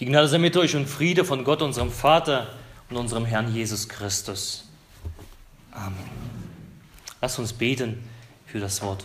Die 0.00 0.06
Gnade 0.06 0.28
sei 0.28 0.38
mit 0.38 0.56
euch 0.56 0.74
und 0.76 0.86
Friede 0.86 1.26
von 1.26 1.44
Gott, 1.44 1.60
unserem 1.60 1.92
Vater 1.92 2.54
und 2.88 2.96
unserem 2.96 3.26
Herrn 3.26 3.54
Jesus 3.54 3.86
Christus. 3.86 4.64
Amen. 5.72 6.08
Lasst 7.20 7.38
uns 7.38 7.52
beten 7.52 8.02
für 8.46 8.60
das 8.60 8.80
Wort. 8.80 9.04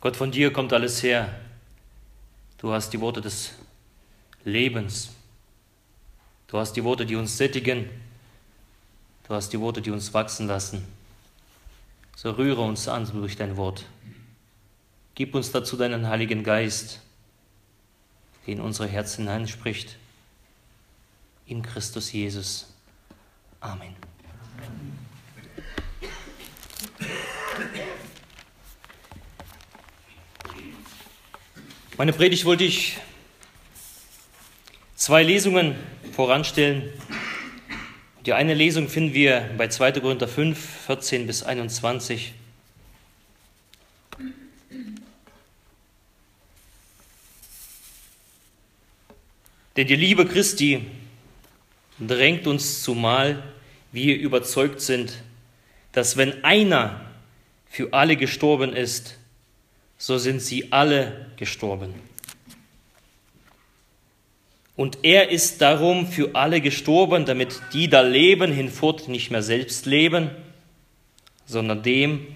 Gott, 0.00 0.16
von 0.16 0.30
dir 0.30 0.50
kommt 0.54 0.72
alles 0.72 1.02
her. 1.02 1.38
Du 2.56 2.72
hast 2.72 2.90
die 2.94 3.00
Worte 3.00 3.20
des 3.20 3.52
Lebens. 4.42 5.10
Du 6.46 6.56
hast 6.56 6.72
die 6.72 6.84
Worte, 6.84 7.04
die 7.04 7.16
uns 7.16 7.36
sättigen. 7.36 7.90
Du 9.28 9.34
hast 9.34 9.52
die 9.52 9.60
Worte, 9.60 9.82
die 9.82 9.90
uns 9.90 10.14
wachsen 10.14 10.46
lassen. 10.46 10.82
So 12.16 12.30
rühre 12.30 12.62
uns 12.62 12.88
an 12.88 13.06
durch 13.12 13.36
dein 13.36 13.58
Wort. 13.58 13.84
Gib 15.14 15.34
uns 15.34 15.52
dazu 15.52 15.76
deinen 15.76 16.08
Heiligen 16.08 16.42
Geist, 16.42 17.00
der 18.46 18.54
in 18.54 18.60
unsere 18.60 18.88
Herzen 18.88 19.28
hineinspricht. 19.28 19.96
In 21.46 21.62
Christus 21.62 22.10
Jesus. 22.10 22.72
Amen. 23.60 23.94
Meine 31.96 32.12
Predigt 32.12 32.44
wollte 32.44 32.64
ich 32.64 32.98
zwei 34.96 35.22
Lesungen 35.22 35.76
voranstellen. 36.12 36.92
Die 38.26 38.32
eine 38.32 38.54
Lesung 38.54 38.88
finden 38.88 39.14
wir 39.14 39.48
bei 39.56 39.68
2. 39.68 39.92
Korinther 40.00 40.26
5, 40.26 40.58
14 40.86 41.28
bis 41.28 41.44
21. 41.44 42.34
Denn 49.76 49.86
die 49.86 49.96
Liebe 49.96 50.26
Christi 50.26 50.86
drängt 51.98 52.46
uns 52.46 52.82
zumal, 52.82 53.42
wir 53.92 54.16
überzeugt 54.16 54.80
sind, 54.80 55.22
dass 55.92 56.16
wenn 56.16 56.44
einer 56.44 57.00
für 57.68 57.92
alle 57.92 58.16
gestorben 58.16 58.72
ist, 58.72 59.18
so 59.98 60.18
sind 60.18 60.40
sie 60.40 60.72
alle 60.72 61.26
gestorben. 61.36 61.94
Und 64.76 64.98
er 65.02 65.30
ist 65.30 65.60
darum 65.60 66.08
für 66.08 66.34
alle 66.34 66.60
gestorben, 66.60 67.24
damit 67.24 67.60
die 67.72 67.88
da 67.88 68.00
leben, 68.00 68.52
hinfort 68.52 69.08
nicht 69.08 69.30
mehr 69.30 69.42
selbst 69.42 69.86
leben, 69.86 70.30
sondern 71.46 71.82
dem, 71.82 72.26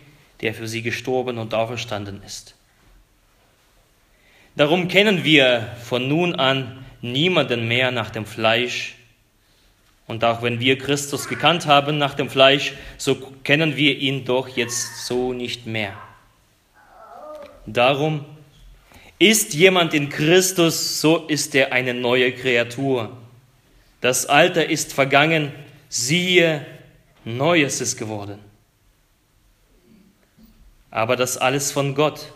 der 0.40 0.54
für 0.54 0.68
sie 0.68 0.82
gestorben 0.82 1.38
und 1.38 1.52
auferstanden 1.54 2.22
ist. 2.24 2.54
Darum 4.54 4.88
kennen 4.88 5.24
wir 5.24 5.76
von 5.82 6.08
nun 6.08 6.34
an 6.34 6.84
niemanden 7.00 7.68
mehr 7.68 7.90
nach 7.90 8.10
dem 8.10 8.26
Fleisch. 8.26 8.96
Und 10.06 10.24
auch 10.24 10.42
wenn 10.42 10.58
wir 10.58 10.78
Christus 10.78 11.28
gekannt 11.28 11.66
haben 11.66 11.98
nach 11.98 12.14
dem 12.14 12.30
Fleisch, 12.30 12.72
so 12.96 13.14
kennen 13.44 13.76
wir 13.76 13.98
ihn 13.98 14.24
doch 14.24 14.48
jetzt 14.48 15.06
so 15.06 15.32
nicht 15.32 15.66
mehr. 15.66 15.92
Darum 17.66 18.24
ist 19.18 19.52
jemand 19.52 19.92
in 19.92 20.08
Christus, 20.08 21.00
so 21.00 21.26
ist 21.26 21.54
er 21.54 21.72
eine 21.72 21.92
neue 21.92 22.32
Kreatur. 22.32 23.16
Das 24.00 24.26
Alter 24.26 24.68
ist 24.68 24.92
vergangen, 24.92 25.52
siehe, 25.88 26.64
Neues 27.24 27.80
ist 27.80 27.98
geworden. 27.98 28.38
Aber 30.90 31.16
das 31.16 31.36
alles 31.36 31.72
von 31.72 31.94
Gott, 31.94 32.32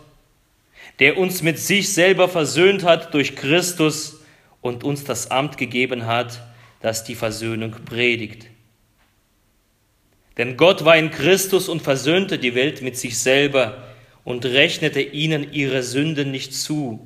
der 0.99 1.17
uns 1.17 1.41
mit 1.41 1.57
sich 1.57 1.91
selber 1.91 2.29
versöhnt 2.29 2.83
hat 2.83 3.13
durch 3.13 3.35
Christus 3.35 4.19
und 4.63 4.83
uns 4.83 5.03
das 5.03 5.29
Amt 5.29 5.57
gegeben 5.57 6.07
hat, 6.07 6.41
das 6.81 7.03
die 7.03 7.15
Versöhnung 7.15 7.75
predigt. 7.85 8.47
Denn 10.37 10.57
Gott 10.57 10.83
war 10.85 10.97
in 10.97 11.11
Christus 11.11 11.69
und 11.69 11.81
versöhnte 11.81 12.39
die 12.39 12.55
Welt 12.55 12.81
mit 12.81 12.97
sich 12.97 13.19
selber 13.19 13.83
und 14.23 14.45
rechnete 14.45 15.01
ihnen 15.01 15.51
ihre 15.53 15.83
Sünden 15.83 16.31
nicht 16.31 16.55
zu 16.55 17.05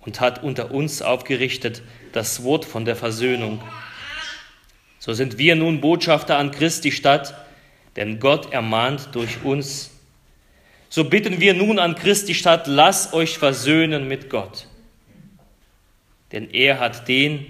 und 0.00 0.20
hat 0.20 0.42
unter 0.42 0.70
uns 0.70 1.02
aufgerichtet 1.02 1.82
das 2.12 2.44
Wort 2.44 2.64
von 2.64 2.84
der 2.84 2.96
Versöhnung. 2.96 3.60
So 5.00 5.12
sind 5.12 5.38
wir 5.38 5.56
nun 5.56 5.80
Botschafter 5.80 6.38
an 6.38 6.52
Christi 6.52 6.92
Stadt, 6.92 7.34
denn 7.96 8.20
Gott 8.20 8.52
ermahnt 8.52 9.08
durch 9.12 9.42
uns. 9.42 9.90
So 10.88 11.04
bitten 11.04 11.40
wir 11.40 11.52
nun 11.52 11.80
an 11.80 11.96
Christi 11.96 12.32
Stadt, 12.32 12.68
lass 12.68 13.12
euch 13.12 13.38
versöhnen 13.38 14.06
mit 14.06 14.30
Gott 14.30 14.68
denn 16.34 16.50
er 16.50 16.80
hat 16.80 17.06
den, 17.06 17.46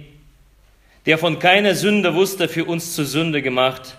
der 1.06 1.16
von 1.16 1.38
keiner 1.38 1.74
Sünde 1.74 2.14
wusste, 2.14 2.48
für 2.48 2.66
uns 2.66 2.94
zur 2.94 3.06
Sünde 3.06 3.40
gemacht, 3.40 3.96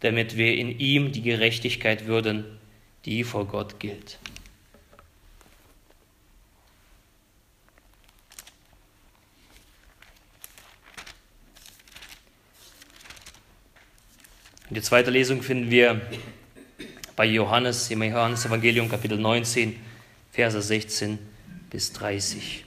damit 0.00 0.38
wir 0.38 0.56
in 0.56 0.78
ihm 0.78 1.12
die 1.12 1.20
Gerechtigkeit 1.20 2.06
würden, 2.06 2.44
die 3.04 3.22
vor 3.22 3.46
Gott 3.46 3.78
gilt. 3.80 4.18
Die 14.70 14.80
zweite 14.80 15.10
Lesung 15.10 15.42
finden 15.42 15.70
wir 15.70 16.00
bei 17.14 17.26
Johannes, 17.26 17.90
im 17.90 18.02
Johannes 18.02 18.46
Evangelium 18.46 18.88
Kapitel 18.88 19.18
19, 19.18 19.78
Verse 20.32 20.62
16 20.62 21.18
bis 21.68 21.92
30. 21.92 22.64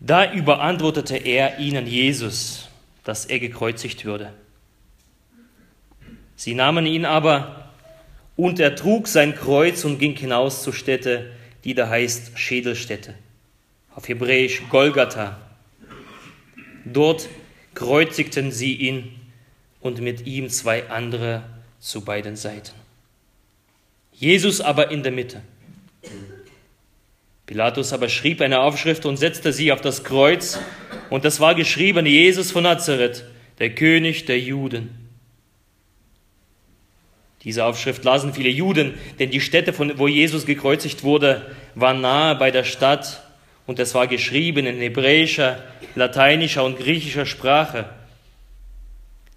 Da 0.00 0.32
überantwortete 0.32 1.16
er 1.16 1.58
ihnen 1.58 1.86
Jesus, 1.86 2.68
dass 3.04 3.24
er 3.24 3.38
gekreuzigt 3.38 4.04
würde. 4.04 4.32
Sie 6.36 6.54
nahmen 6.54 6.86
ihn 6.86 7.04
aber, 7.04 7.70
und 8.36 8.60
er 8.60 8.76
trug 8.76 9.08
sein 9.08 9.34
Kreuz 9.34 9.84
und 9.84 9.98
ging 9.98 10.14
hinaus 10.14 10.62
zur 10.62 10.74
Stätte, 10.74 11.32
die 11.64 11.74
da 11.74 11.88
heißt 11.88 12.38
Schädelstätte, 12.38 13.14
auf 13.94 14.06
Hebräisch 14.08 14.62
Golgatha. 14.68 15.40
Dort 16.84 17.28
kreuzigten 17.74 18.52
sie 18.52 18.74
ihn 18.74 19.18
und 19.80 20.00
mit 20.00 20.26
ihm 20.26 20.50
zwei 20.50 20.88
andere 20.90 21.42
zu 21.80 22.04
beiden 22.04 22.36
Seiten. 22.36 22.74
Jesus 24.12 24.60
aber 24.60 24.90
in 24.90 25.02
der 25.02 25.12
Mitte. 25.12 25.42
Pilatus 27.46 27.92
aber 27.92 28.08
schrieb 28.08 28.40
eine 28.40 28.60
Aufschrift 28.60 29.06
und 29.06 29.16
setzte 29.16 29.52
sie 29.52 29.72
auf 29.72 29.80
das 29.80 30.02
Kreuz, 30.02 30.58
und 31.10 31.24
das 31.24 31.38
war 31.38 31.54
geschrieben 31.54 32.04
Jesus 32.04 32.50
von 32.50 32.64
Nazareth, 32.64 33.24
der 33.60 33.70
König 33.70 34.24
der 34.24 34.40
Juden. 34.40 34.90
Diese 37.44 37.64
Aufschrift 37.64 38.02
lasen 38.02 38.34
viele 38.34 38.48
Juden, 38.48 38.94
denn 39.20 39.30
die 39.30 39.40
Stätte, 39.40 39.72
wo 39.98 40.08
Jesus 40.08 40.46
gekreuzigt 40.46 41.04
wurde, 41.04 41.54
war 41.76 41.94
nahe 41.94 42.34
bei 42.34 42.50
der 42.50 42.64
Stadt 42.64 43.22
und 43.66 43.78
es 43.78 43.94
war 43.94 44.08
geschrieben 44.08 44.66
in 44.66 44.78
hebräischer, 44.78 45.62
lateinischer 45.94 46.64
und 46.64 46.78
griechischer 46.78 47.24
Sprache. 47.24 47.88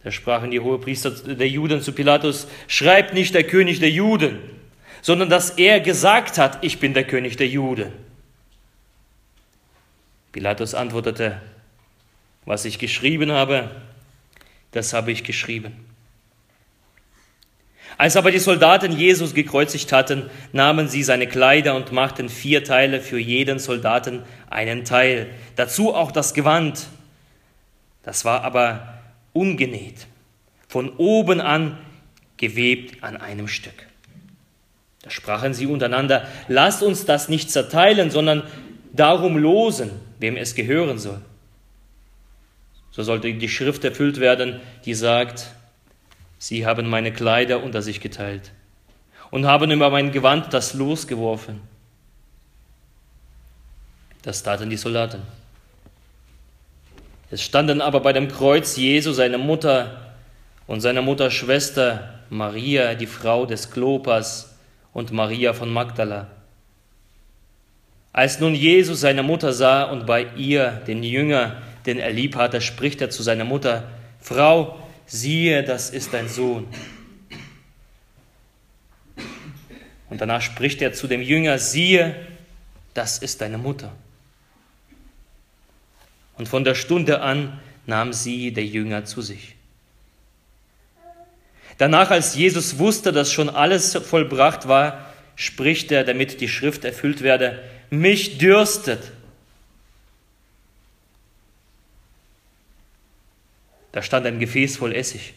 Da 0.03 0.11
sprachen 0.11 0.49
die 0.49 0.59
Hohepriester 0.59 1.11
der 1.11 1.47
Juden 1.47 1.83
zu 1.83 1.91
Pilatus, 1.91 2.47
schreibt 2.67 3.13
nicht 3.13 3.35
der 3.35 3.43
König 3.43 3.79
der 3.79 3.91
Juden, 3.91 4.39
sondern 5.01 5.29
dass 5.29 5.51
er 5.51 5.79
gesagt 5.79 6.37
hat, 6.37 6.63
ich 6.63 6.79
bin 6.79 6.93
der 6.93 7.05
König 7.05 7.37
der 7.37 7.47
Juden. 7.47 7.91
Pilatus 10.31 10.75
antwortete, 10.75 11.41
was 12.45 12.65
ich 12.65 12.79
geschrieben 12.79 13.31
habe, 13.31 13.69
das 14.71 14.93
habe 14.93 15.11
ich 15.11 15.23
geschrieben. 15.23 15.85
Als 17.97 18.15
aber 18.15 18.31
die 18.31 18.39
Soldaten 18.39 18.93
Jesus 18.93 19.33
gekreuzigt 19.33 19.91
hatten, 19.91 20.29
nahmen 20.53 20.87
sie 20.87 21.03
seine 21.03 21.27
Kleider 21.27 21.75
und 21.75 21.91
machten 21.91 22.29
vier 22.29 22.63
Teile 22.63 23.01
für 23.01 23.19
jeden 23.19 23.59
Soldaten 23.59 24.23
einen 24.49 24.85
Teil, 24.85 25.27
dazu 25.55 25.93
auch 25.93 26.11
das 26.11 26.33
Gewand. 26.33 26.87
Das 28.03 28.23
war 28.23 28.43
aber 28.43 28.99
ungenäht, 29.33 30.07
von 30.67 30.95
oben 30.95 31.41
an 31.41 31.77
gewebt 32.37 33.03
an 33.03 33.17
einem 33.17 33.49
Stück. 33.49 33.88
Da 35.01 35.09
sprachen 35.09 35.53
sie 35.53 35.65
untereinander, 35.65 36.27
lasst 36.47 36.83
uns 36.83 37.05
das 37.05 37.29
nicht 37.29 37.51
zerteilen, 37.51 38.11
sondern 38.11 38.43
darum 38.91 39.37
losen, 39.37 39.91
wem 40.19 40.35
es 40.35 40.55
gehören 40.55 40.99
soll. 40.99 41.21
So 42.91 43.03
sollte 43.03 43.33
die 43.33 43.49
Schrift 43.49 43.83
erfüllt 43.83 44.19
werden, 44.19 44.59
die 44.85 44.93
sagt, 44.93 45.47
sie 46.37 46.65
haben 46.65 46.89
meine 46.89 47.13
Kleider 47.13 47.63
unter 47.63 47.81
sich 47.81 48.01
geteilt 48.01 48.51
und 49.31 49.45
haben 49.45 49.71
über 49.71 49.89
mein 49.89 50.11
Gewand 50.11 50.53
das 50.53 50.73
Los 50.73 51.07
geworfen. 51.07 51.61
Das 54.21 54.43
taten 54.43 54.69
die 54.69 54.77
Soldaten. 54.77 55.21
Es 57.31 57.41
standen 57.41 57.79
aber 57.79 57.99
bei 58.01 58.11
dem 58.11 58.27
Kreuz 58.27 58.75
Jesu 58.75 59.13
seine 59.13 59.37
Mutter 59.37 60.13
und 60.67 60.81
seine 60.81 61.01
Mutter 61.01 61.31
Schwester 61.31 62.19
Maria, 62.29 62.95
die 62.95 63.07
Frau 63.07 63.45
des 63.45 63.71
Klopas, 63.71 64.48
und 64.93 65.11
Maria 65.11 65.53
von 65.53 65.71
Magdala. 65.71 66.27
Als 68.11 68.39
nun 68.39 68.55
Jesus 68.55 69.01
seine 69.01 69.23
Mutter 69.23 69.53
sah 69.53 69.83
und 69.83 70.05
bei 70.05 70.27
ihr 70.35 70.81
den 70.87 71.03
Jünger, 71.03 71.61
den 71.85 71.99
er 71.99 72.11
lieb 72.11 72.35
hatte, 72.35 72.59
spricht 72.59 73.01
er 73.01 73.09
zu 73.09 73.23
seiner 73.23 73.45
Mutter, 73.45 73.89
Frau, 74.19 74.79
siehe, 75.05 75.63
das 75.63 75.89
ist 75.89 76.13
dein 76.13 76.27
Sohn. 76.27 76.67
Und 80.09 80.21
danach 80.21 80.41
spricht 80.41 80.81
er 80.81 80.93
zu 80.93 81.07
dem 81.07 81.21
Jünger, 81.21 81.59
siehe, 81.59 82.15
das 82.93 83.19
ist 83.19 83.41
deine 83.41 83.57
Mutter. 83.57 83.91
Und 86.37 86.47
von 86.47 86.63
der 86.63 86.75
Stunde 86.75 87.21
an 87.21 87.59
nahm 87.85 88.11
sie 88.13 88.51
der 88.51 88.65
Jünger 88.65 89.05
zu 89.05 89.21
sich. 89.21 89.55
Danach, 91.79 92.11
als 92.11 92.35
Jesus 92.35 92.77
wusste, 92.77 93.13
dass 93.13 93.31
schon 93.31 93.49
alles 93.49 93.95
vollbracht 93.95 94.67
war, 94.67 95.13
spricht 95.37 95.93
er, 95.93 96.03
damit 96.03 96.41
die 96.41 96.49
Schrift 96.49 96.83
erfüllt 96.83 97.21
werde, 97.21 97.63
mich 97.89 98.37
dürstet. 98.37 99.13
Da 103.93 104.01
stand 104.01 104.25
ein 104.25 104.39
Gefäß 104.39 104.75
voll 104.75 104.93
Essig. 104.93 105.33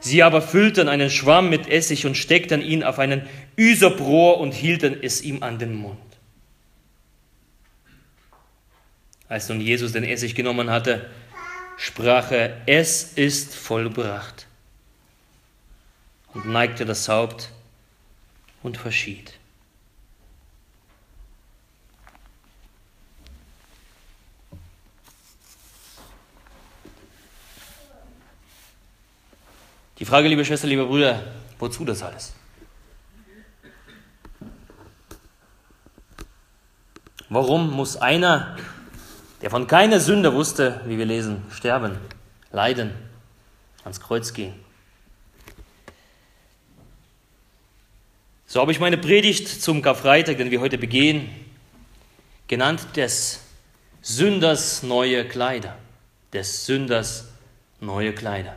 Sie 0.00 0.24
aber 0.24 0.42
füllten 0.42 0.88
einen 0.88 1.10
Schwamm 1.10 1.48
mit 1.48 1.68
Essig 1.68 2.06
und 2.06 2.16
steckten 2.16 2.60
ihn 2.60 2.82
auf 2.82 2.98
einen 2.98 3.22
Üsoprohr 3.56 4.40
und 4.40 4.52
hielten 4.52 4.96
es 5.00 5.22
ihm 5.22 5.44
an 5.44 5.60
den 5.60 5.74
Mund. 5.74 5.96
Als 9.28 9.48
nun 9.48 9.60
Jesus 9.60 9.92
den 9.92 10.02
Essig 10.02 10.34
genommen 10.34 10.70
hatte, 10.70 11.08
sprach 11.76 12.32
er, 12.32 12.56
es 12.66 13.12
ist 13.12 13.54
vollbracht 13.54 14.48
und 16.34 16.46
neigte 16.46 16.84
das 16.84 17.08
Haupt 17.08 17.50
und 18.62 18.76
verschied. 18.76 19.38
Die 29.98 30.04
Frage, 30.04 30.28
liebe 30.28 30.44
Schwester, 30.44 30.66
liebe 30.66 30.86
Brüder, 30.86 31.22
wozu 31.58 31.84
das 31.84 32.02
alles? 32.02 32.34
Warum 37.28 37.70
muss 37.70 37.96
einer, 37.96 38.56
der 39.40 39.50
von 39.50 39.66
keiner 39.66 40.00
Sünde 40.00 40.34
wusste, 40.34 40.80
wie 40.84 40.98
wir 40.98 41.06
lesen, 41.06 41.44
sterben, 41.50 41.98
leiden, 42.50 42.92
ans 43.84 44.00
Kreuz 44.00 44.32
gehen? 44.32 44.63
So 48.54 48.60
habe 48.60 48.70
ich 48.70 48.78
meine 48.78 48.98
Predigt 48.98 49.48
zum 49.48 49.82
Karfreitag, 49.82 50.36
den 50.36 50.48
wir 50.52 50.60
heute 50.60 50.78
begehen, 50.78 51.28
genannt 52.46 52.86
des 52.94 53.40
Sünders 54.00 54.84
neue 54.84 55.24
Kleider. 55.24 55.76
Des 56.32 56.64
Sünders 56.64 57.32
neue 57.80 58.12
Kleider. 58.12 58.54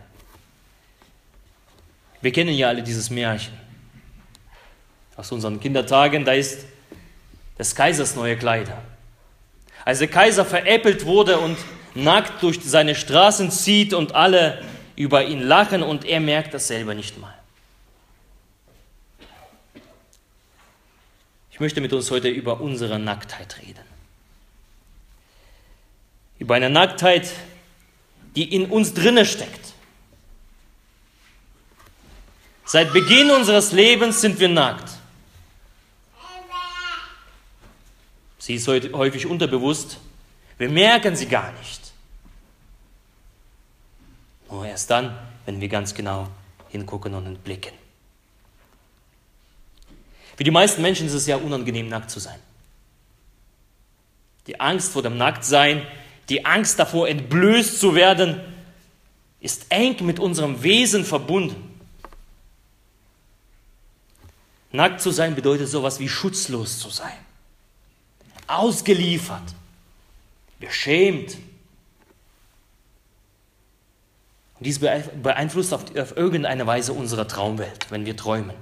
Wir 2.22 2.32
kennen 2.32 2.54
ja 2.54 2.68
alle 2.68 2.84
dieses 2.84 3.10
Märchen 3.10 3.54
aus 5.16 5.32
unseren 5.32 5.60
Kindertagen, 5.60 6.24
da 6.24 6.34
ist 6.34 6.68
des 7.58 7.74
Kaisers 7.74 8.16
neue 8.16 8.38
Kleider. 8.38 8.80
Als 9.84 9.98
der 9.98 10.10
Kaiser 10.10 10.46
veräppelt 10.46 11.08
wurde 11.08 11.40
und 11.40 11.58
nackt 11.96 12.44
durch 12.44 12.60
seine 12.64 12.94
Straßen 12.94 13.50
zieht 13.50 13.96
und 13.96 14.14
alle 14.14 14.62
über 14.96 15.26
ihn 15.26 15.42
lachen 15.42 15.82
und 15.82 16.06
er 16.06 16.20
merkt 16.20 16.54
das 16.54 16.68
selber 16.68 16.94
nicht 16.94 17.18
mal. 17.18 17.37
Ich 21.58 21.60
möchte 21.60 21.82
mit 21.82 21.92
uns 21.92 22.12
heute 22.12 22.30
über 22.30 22.62
unsere 22.62 23.00
Nacktheit 23.00 23.58
reden. 23.58 23.84
Über 26.38 26.54
eine 26.54 26.70
Nacktheit, 26.70 27.32
die 28.36 28.54
in 28.54 28.68
uns 28.68 28.94
drinne 28.94 29.26
steckt. 29.26 29.74
Seit 32.64 32.94
Beginn 32.94 33.32
unseres 33.32 33.72
Lebens 33.72 34.22
sind 34.22 34.40
wir 34.40 34.50
nackt. 34.50 34.88
Sie 38.38 38.54
ist 38.54 38.68
heute 38.68 38.94
häufig 38.94 39.26
unterbewusst. 39.26 39.98
Wir 40.60 40.70
merken 40.70 41.16
sie 41.16 41.26
gar 41.26 41.52
nicht. 41.54 41.92
Nur 44.52 44.64
erst 44.64 44.92
dann, 44.92 45.18
wenn 45.48 45.60
wir 45.60 45.70
ganz 45.70 45.96
genau 45.96 46.28
hingucken 46.70 47.16
und 47.16 47.26
entblicken. 47.26 47.87
Für 50.38 50.44
die 50.44 50.52
meisten 50.52 50.84
Menschen 50.84 51.08
ist 51.08 51.14
es 51.14 51.26
ja 51.26 51.36
unangenehm, 51.36 51.90
nackt 51.90 52.12
zu 52.12 52.20
sein. 52.20 52.40
Die 54.46 54.60
Angst 54.60 54.94
vor 54.94 55.02
dem 55.02 55.18
Nacktsein, 55.18 55.82
die 56.30 56.46
Angst 56.46 56.78
davor, 56.78 57.10
entblößt 57.10 57.80
zu 57.80 57.96
werden, 57.96 58.40
ist 59.40 59.66
eng 59.70 60.06
mit 60.06 60.20
unserem 60.20 60.62
Wesen 60.62 61.04
verbunden. 61.04 61.56
Nackt 64.72 65.02
zu 65.02 65.10
sein 65.10 65.34
bedeutet 65.34 65.70
sowas 65.70 66.00
wie 66.00 66.08
schutzlos 66.08 66.78
zu 66.78 66.90
sein, 66.92 67.18
ausgeliefert, 68.46 69.56
beschämt. 70.60 71.36
Und 74.60 74.66
dies 74.66 74.80
beeinflusst 74.80 75.74
auf, 75.74 75.96
auf 75.96 76.16
irgendeine 76.16 76.68
Weise 76.68 76.94
unsere 76.94 77.28
Traumwelt, 77.28 77.90
wenn 77.90 78.06
wir 78.06 78.16
träumen. 78.16 78.56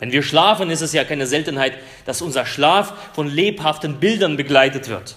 Wenn 0.00 0.12
wir 0.12 0.22
schlafen, 0.22 0.70
ist 0.70 0.80
es 0.80 0.94
ja 0.94 1.04
keine 1.04 1.26
Seltenheit, 1.26 1.74
dass 2.06 2.22
unser 2.22 2.46
Schlaf 2.46 2.94
von 3.12 3.28
lebhaften 3.28 4.00
Bildern 4.00 4.38
begleitet 4.38 4.88
wird, 4.88 5.16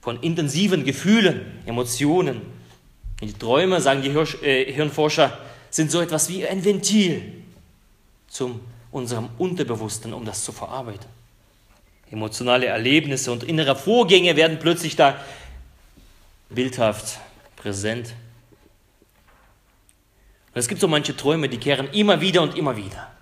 von 0.00 0.20
intensiven 0.22 0.84
Gefühlen, 0.84 1.60
Emotionen. 1.66 2.40
Die 3.20 3.32
Träume, 3.32 3.80
sagen 3.80 4.02
die 4.02 4.10
äh, 4.46 4.72
Hirnforscher, 4.72 5.36
sind 5.68 5.90
so 5.90 6.00
etwas 6.00 6.28
wie 6.28 6.46
ein 6.46 6.64
Ventil 6.64 7.22
zu 8.28 8.60
unserem 8.92 9.30
Unterbewussten, 9.36 10.14
um 10.14 10.24
das 10.24 10.44
zu 10.44 10.52
verarbeiten. 10.52 11.06
Emotionale 12.12 12.66
Erlebnisse 12.66 13.32
und 13.32 13.42
innere 13.42 13.74
Vorgänge 13.74 14.36
werden 14.36 14.60
plötzlich 14.60 14.94
da 14.94 15.18
bildhaft 16.50 17.18
präsent. 17.56 18.14
Und 20.54 20.60
es 20.60 20.68
gibt 20.68 20.80
so 20.80 20.86
manche 20.86 21.16
Träume, 21.16 21.48
die 21.48 21.58
kehren 21.58 21.90
immer 21.90 22.20
wieder 22.20 22.42
und 22.42 22.56
immer 22.56 22.76
wieder 22.76 23.13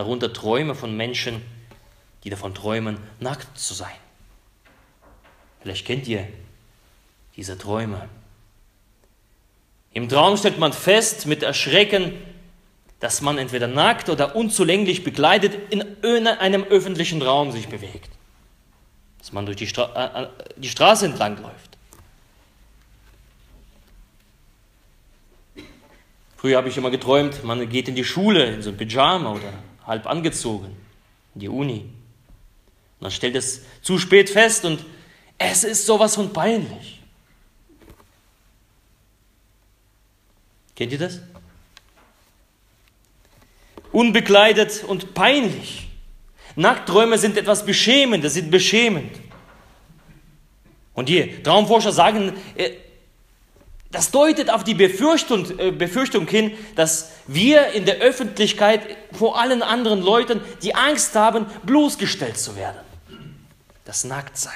darunter 0.00 0.32
Träume 0.32 0.74
von 0.74 0.96
Menschen, 0.96 1.42
die 2.24 2.30
davon 2.30 2.54
träumen, 2.54 2.96
nackt 3.18 3.58
zu 3.58 3.74
sein. 3.74 3.94
Vielleicht 5.60 5.86
kennt 5.86 6.08
ihr 6.08 6.26
diese 7.36 7.58
Träume. 7.58 8.08
Im 9.92 10.08
Traum 10.08 10.38
stellt 10.38 10.58
man 10.58 10.72
fest 10.72 11.26
mit 11.26 11.42
Erschrecken, 11.42 12.14
dass 12.98 13.20
man 13.20 13.36
entweder 13.36 13.66
nackt 13.66 14.08
oder 14.08 14.36
unzulänglich 14.36 15.04
bekleidet 15.04 15.70
in 15.70 16.26
einem 16.26 16.64
öffentlichen 16.64 17.20
Raum 17.20 17.52
sich 17.52 17.68
bewegt. 17.68 18.08
Dass 19.18 19.32
man 19.32 19.44
durch 19.44 19.58
die, 19.58 19.66
Stra 19.66 20.22
äh, 20.22 20.28
die 20.56 20.68
Straße 20.70 21.04
entlang 21.04 21.42
läuft. 21.42 21.76
Früher 26.38 26.56
habe 26.56 26.70
ich 26.70 26.76
immer 26.78 26.90
geträumt, 26.90 27.44
man 27.44 27.68
geht 27.68 27.88
in 27.88 27.94
die 27.94 28.04
Schule 28.04 28.46
in 28.46 28.62
so 28.62 28.70
ein 28.70 28.78
Pyjama 28.78 29.32
oder 29.32 29.52
halb 29.90 30.06
angezogen, 30.06 30.76
in 31.34 31.40
die 31.40 31.48
Uni. 31.48 31.80
Und 31.80 31.90
dann 33.00 33.10
stellt 33.10 33.34
es 33.34 33.62
zu 33.82 33.98
spät 33.98 34.30
fest 34.30 34.64
und 34.64 34.84
es 35.36 35.64
ist 35.64 35.84
sowas 35.84 36.14
von 36.14 36.32
peinlich. 36.32 37.00
Kennt 40.76 40.92
ihr 40.92 40.98
das? 40.98 41.20
Unbekleidet 43.90 44.84
und 44.84 45.12
peinlich. 45.12 45.88
Nacktträume 46.54 47.18
sind 47.18 47.36
etwas 47.36 47.66
Beschämendes, 47.66 48.34
sind 48.34 48.50
beschämend. 48.50 49.18
Und 50.94 51.08
die 51.08 51.42
Traumforscher 51.42 51.90
sagen, 51.90 52.32
äh, 52.54 52.70
das 53.90 54.12
deutet 54.12 54.50
auf 54.50 54.62
die 54.62 54.74
Befürchtung, 54.74 55.58
äh, 55.58 55.72
Befürchtung 55.72 56.28
hin, 56.28 56.52
dass 56.76 57.10
wir 57.26 57.68
in 57.72 57.86
der 57.86 57.96
Öffentlichkeit 57.96 58.82
vor 59.12 59.40
allen 59.40 59.62
anderen 59.62 60.00
Leuten 60.00 60.40
die 60.62 60.74
Angst 60.74 61.14
haben, 61.16 61.46
bloßgestellt 61.64 62.38
zu 62.38 62.56
werden. 62.56 62.78
Das 63.84 64.04
Nacktsein. 64.04 64.52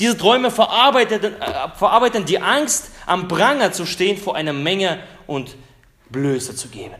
Diese 0.00 0.18
Träume 0.18 0.50
verarbeiten, 0.50 1.22
äh, 1.22 1.68
verarbeiten 1.76 2.24
die 2.24 2.40
Angst, 2.40 2.90
am 3.06 3.28
Pranger 3.28 3.70
zu 3.70 3.86
stehen 3.86 4.16
vor 4.16 4.34
einer 4.34 4.52
Menge 4.52 4.98
und 5.28 5.56
Blöße 6.10 6.56
zu 6.56 6.68
geben. 6.68 6.96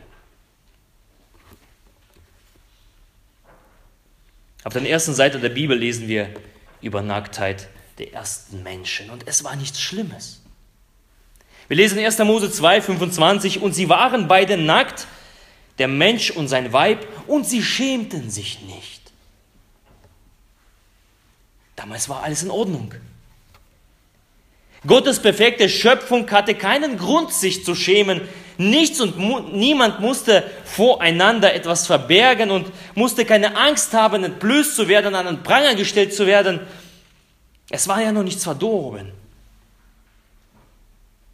Auf 4.63 4.71
der 4.71 4.83
ersten 4.83 5.13
Seite 5.13 5.39
der 5.39 5.49
Bibel 5.49 5.77
lesen 5.77 6.07
wir 6.07 6.29
über 6.81 7.01
Nacktheit 7.01 7.67
der 7.97 8.13
ersten 8.13 8.63
Menschen. 8.63 9.09
Und 9.09 9.27
es 9.27 9.43
war 9.43 9.55
nichts 9.55 9.81
Schlimmes. 9.81 10.41
Wir 11.67 11.77
lesen 11.77 11.99
1. 11.99 12.19
Mose 12.19 12.51
2, 12.51 12.81
25, 12.81 13.61
und 13.61 13.73
sie 13.73 13.89
waren 13.89 14.27
beide 14.27 14.57
nackt, 14.57 15.07
der 15.79 15.87
Mensch 15.87 16.31
und 16.31 16.47
sein 16.47 16.73
Weib, 16.73 17.07
und 17.27 17.47
sie 17.47 17.63
schämten 17.63 18.29
sich 18.29 18.61
nicht. 18.61 19.01
Damals 21.75 22.09
war 22.09 22.23
alles 22.23 22.43
in 22.43 22.51
Ordnung. 22.51 22.93
Gottes 24.85 25.21
perfekte 25.21 25.69
Schöpfung 25.69 26.29
hatte 26.29 26.55
keinen 26.55 26.97
Grund, 26.97 27.31
sich 27.31 27.63
zu 27.63 27.73
schämen. 27.73 28.21
Nichts 28.57 28.99
und 28.99 29.17
mu 29.17 29.39
niemand 29.39 29.99
musste 29.99 30.43
voreinander 30.65 31.53
etwas 31.53 31.87
verbergen 31.87 32.51
und 32.51 32.67
musste 32.93 33.25
keine 33.25 33.55
Angst 33.55 33.93
haben, 33.93 34.23
entblößt 34.23 34.75
zu 34.75 34.87
werden, 34.87 35.15
an 35.15 35.25
den 35.25 35.43
Pranger 35.43 35.75
gestellt 35.75 36.13
zu 36.13 36.27
werden. 36.27 36.59
Es 37.73 37.87
war 37.87 38.03
ja 38.03 38.11
noch 38.11 38.21
nichts 38.21 38.43
verdorben. 38.43 39.11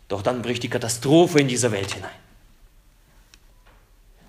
Doch 0.07 0.21
dann 0.21 0.41
bricht 0.41 0.63
die 0.63 0.69
Katastrophe 0.69 1.41
in 1.41 1.49
diese 1.49 1.69
Welt 1.73 1.91
hinein. 1.91 2.15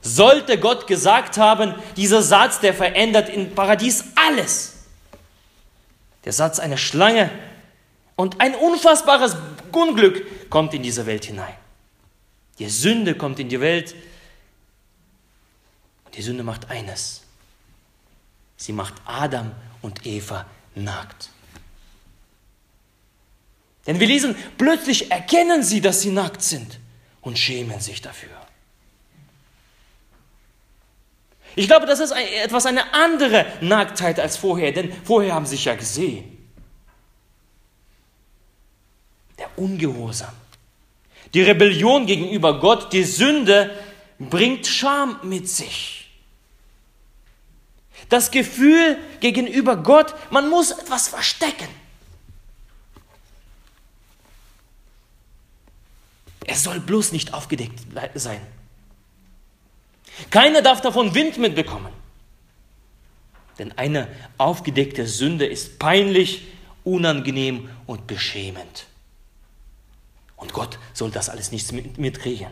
Sollte 0.02 0.59
Gott 0.59 0.88
gesagt 0.88 1.38
haben, 1.38 1.73
dieser 1.97 2.21
Satz, 2.21 2.59
der 2.59 2.75
verändert 2.75 3.29
im 3.29 3.55
Paradies 3.55 4.07
alles. 4.17 4.87
Der 6.25 6.33
Satz 6.33 6.59
einer 6.59 6.79
Schlange 6.79 7.31
und 8.17 8.40
ein 8.40 8.57
unfassbares 8.57 9.37
Unglück 9.71 10.50
kommt 10.50 10.75
in 10.75 10.83
diese 10.83 11.07
Welt 11.07 11.26
hinein. 11.26 11.55
Die 12.59 12.69
Sünde 12.69 13.14
kommt 13.14 13.38
in 13.38 13.49
die 13.49 13.61
Welt. 13.61 13.95
Und 16.07 16.17
die 16.17 16.23
Sünde 16.23 16.43
macht 16.43 16.71
eines. 16.71 17.23
Sie 18.57 18.73
macht 18.73 18.95
Adam 19.05 19.52
und 19.81 20.05
Eva 20.07 20.45
nackt. 20.75 21.31
Denn 23.87 23.99
wir 23.99 24.07
lesen, 24.07 24.37
plötzlich 24.59 25.11
erkennen 25.11 25.63
sie, 25.63 25.81
dass 25.81 26.03
sie 26.03 26.11
nackt 26.11 26.43
sind 26.43 26.79
und 27.21 27.39
schämen 27.39 27.81
sich 27.81 28.03
dafür. 28.03 28.31
Ich 31.57 31.67
glaube, 31.67 31.87
das 31.87 31.99
ist 32.01 32.13
etwas 32.45 32.67
eine 32.67 32.95
andere 32.95 33.47
Nacktheit 33.61 34.21
als 34.21 34.37
vorher, 34.37 34.73
denn 34.73 34.93
vorher 35.05 35.35
haben 35.35 35.47
sie 35.47 35.57
sich 35.57 35.65
ja 35.65 35.75
gesehen. 35.75 36.41
der 39.41 39.51
Ungehorsam. 39.57 40.33
Die 41.35 41.43
Rebellion 41.43 42.07
gegenüber 42.07 42.61
Gott, 42.61 42.93
die 42.93 43.05
Sünde 43.05 43.77
bringt 44.19 44.67
Scham 44.67 45.19
mit 45.23 45.49
sich. 45.49 46.11
Das 48.09 48.31
Gefühl 48.31 48.99
gegenüber 49.21 49.77
Gott, 49.77 50.15
man 50.31 50.49
muss 50.49 50.73
etwas 50.73 51.09
verstecken. 51.09 51.69
Er 56.50 56.57
soll 56.57 56.80
bloß 56.80 57.12
nicht 57.12 57.33
aufgedeckt 57.33 57.78
sein. 58.14 58.40
Keiner 60.30 60.62
darf 60.62 60.80
davon 60.80 61.14
Wind 61.14 61.38
mitbekommen. 61.38 61.92
Denn 63.61 63.71
eine 63.78 64.09
aufgedeckte 64.37 65.07
Sünde 65.07 65.47
ist 65.47 65.78
peinlich, 65.78 66.49
unangenehm 66.83 67.71
und 67.87 68.09
beschämend. 68.09 68.87
Und 70.35 70.52
Gott 70.52 70.80
soll 70.92 71.12
das 71.12 71.28
alles 71.28 71.52
nicht 71.52 71.71
mitkriegen. 71.97 72.49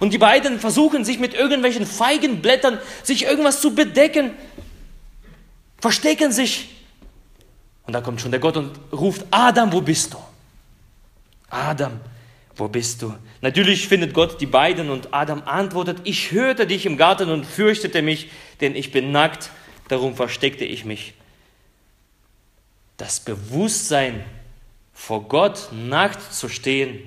Und 0.00 0.12
die 0.12 0.18
beiden 0.18 0.60
versuchen 0.60 1.06
sich 1.06 1.18
mit 1.18 1.32
irgendwelchen 1.32 1.86
Feigenblättern, 1.86 2.78
sich 3.02 3.24
irgendwas 3.24 3.62
zu 3.62 3.74
bedecken, 3.74 4.32
verstecken 5.78 6.32
sich. 6.32 6.68
Und 7.86 7.94
da 7.94 8.02
kommt 8.02 8.20
schon 8.20 8.30
der 8.30 8.40
Gott 8.40 8.58
und 8.58 8.78
ruft, 8.92 9.24
Adam, 9.30 9.72
wo 9.72 9.80
bist 9.80 10.12
du? 10.12 10.18
Adam, 11.48 11.98
wo 12.58 12.68
bist 12.68 13.02
du? 13.02 13.14
Natürlich 13.40 13.88
findet 13.88 14.12
Gott 14.12 14.40
die 14.40 14.46
beiden 14.46 14.90
und 14.90 15.14
Adam 15.14 15.42
antwortet, 15.44 16.00
ich 16.04 16.32
hörte 16.32 16.66
dich 16.66 16.86
im 16.86 16.96
Garten 16.96 17.30
und 17.30 17.46
fürchtete 17.46 18.02
mich, 18.02 18.30
denn 18.60 18.74
ich 18.74 18.90
bin 18.90 19.12
nackt, 19.12 19.50
darum 19.86 20.16
versteckte 20.16 20.64
ich 20.64 20.84
mich. 20.84 21.14
Das 22.96 23.20
Bewusstsein 23.20 24.24
vor 24.92 25.28
Gott 25.28 25.68
nackt 25.72 26.34
zu 26.34 26.48
stehen, 26.48 26.98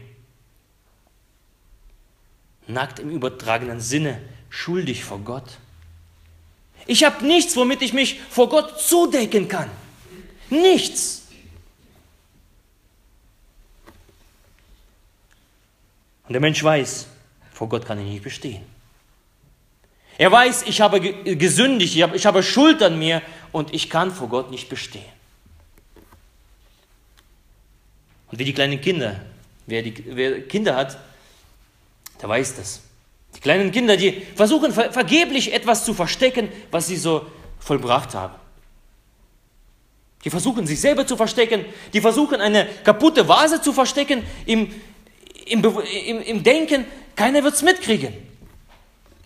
nackt 2.65 2.99
im 2.99 3.09
übertragenen 3.09 3.81
Sinne, 3.81 4.21
schuldig 4.49 5.03
vor 5.03 5.19
Gott. 5.19 5.57
Ich 6.87 7.03
habe 7.03 7.25
nichts, 7.25 7.57
womit 7.57 7.81
ich 7.81 7.91
mich 7.91 8.21
vor 8.29 8.47
Gott 8.47 8.79
zudecken 8.79 9.49
kann. 9.49 9.69
Nichts. 10.49 11.20
Und 16.31 16.33
der 16.35 16.39
Mensch 16.39 16.63
weiß, 16.63 17.07
vor 17.51 17.67
Gott 17.67 17.85
kann 17.85 17.99
ich 17.99 18.05
nicht 18.05 18.23
bestehen. 18.23 18.61
Er 20.17 20.31
weiß, 20.31 20.63
ich 20.65 20.79
habe 20.79 21.01
gesündigt, 21.01 21.93
ich 21.93 22.03
habe, 22.03 22.15
ich 22.15 22.25
habe 22.25 22.41
Schuld 22.41 22.81
an 22.81 22.97
mir 22.97 23.21
und 23.51 23.73
ich 23.73 23.89
kann 23.89 24.11
vor 24.11 24.29
Gott 24.29 24.49
nicht 24.49 24.69
bestehen. 24.69 25.03
Und 28.31 28.39
wie 28.39 28.45
die 28.45 28.53
kleinen 28.53 28.79
Kinder, 28.79 29.19
wer, 29.67 29.81
die, 29.81 29.93
wer 30.07 30.47
Kinder 30.47 30.77
hat, 30.77 30.97
der 32.21 32.29
weiß 32.29 32.55
das. 32.55 32.79
Die 33.35 33.41
kleinen 33.41 33.73
Kinder, 33.73 33.97
die 33.97 34.21
versuchen 34.33 34.71
vergeblich 34.71 35.53
etwas 35.53 35.83
zu 35.83 35.93
verstecken, 35.93 36.47
was 36.71 36.87
sie 36.87 36.95
so 36.95 37.25
vollbracht 37.59 38.15
haben. 38.15 38.35
Die 40.23 40.29
versuchen 40.29 40.65
sich 40.65 40.79
selber 40.79 41.05
zu 41.05 41.17
verstecken, 41.17 41.65
die 41.91 41.99
versuchen 41.99 42.39
eine 42.39 42.67
kaputte 42.85 43.27
Vase 43.27 43.61
zu 43.61 43.73
verstecken 43.73 44.23
im, 44.45 44.71
im, 45.45 45.63
im, 46.07 46.21
im 46.21 46.43
Denken, 46.43 46.85
keiner 47.15 47.43
wird 47.43 47.53
es 47.53 47.61
mitkriegen. 47.61 48.13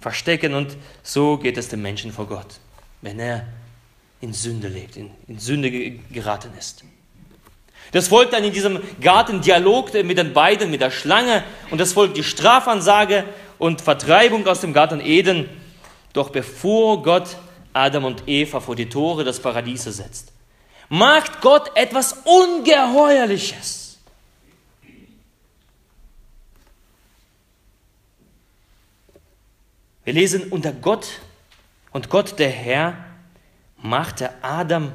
Verstecken 0.01 0.53
und 0.53 0.77
so 1.03 1.37
geht 1.37 1.57
es 1.57 1.69
dem 1.69 1.81
Menschen 1.81 2.11
vor 2.11 2.27
Gott, 2.27 2.59
wenn 3.01 3.19
er 3.19 3.47
in 4.21 4.33
Sünde 4.33 4.67
lebt, 4.67 4.97
in, 4.97 5.11
in 5.27 5.39
Sünde 5.39 5.71
geraten 6.11 6.51
ist. 6.57 6.83
Das 7.91 8.07
folgt 8.07 8.33
dann 8.33 8.43
in 8.43 8.51
diesem 8.51 8.81
Garten 8.99 9.41
Dialog 9.41 9.93
mit 9.93 10.17
den 10.17 10.33
beiden, 10.33 10.71
mit 10.71 10.81
der 10.81 10.91
Schlange 10.91 11.43
und 11.69 11.79
das 11.79 11.93
folgt 11.93 12.17
die 12.17 12.23
Strafansage 12.23 13.23
und 13.57 13.81
Vertreibung 13.81 14.45
aus 14.47 14.61
dem 14.61 14.73
Garten 14.73 14.99
Eden. 14.99 15.49
Doch 16.13 16.29
bevor 16.29 17.03
Gott 17.03 17.37
Adam 17.73 18.05
und 18.05 18.23
Eva 18.27 18.59
vor 18.59 18.75
die 18.75 18.89
Tore 18.89 19.23
des 19.23 19.39
Paradieses 19.39 19.97
setzt, 19.97 20.31
macht 20.89 21.41
Gott 21.41 21.71
etwas 21.75 22.21
Ungeheuerliches. 22.23 23.84
Wir 30.05 30.13
lesen 30.13 30.51
unter 30.51 30.71
Gott 30.71 31.19
und 31.91 32.09
Gott 32.09 32.37
der 32.37 32.51
Herr 32.51 32.95
machte 33.77 34.31
Adam 34.43 34.93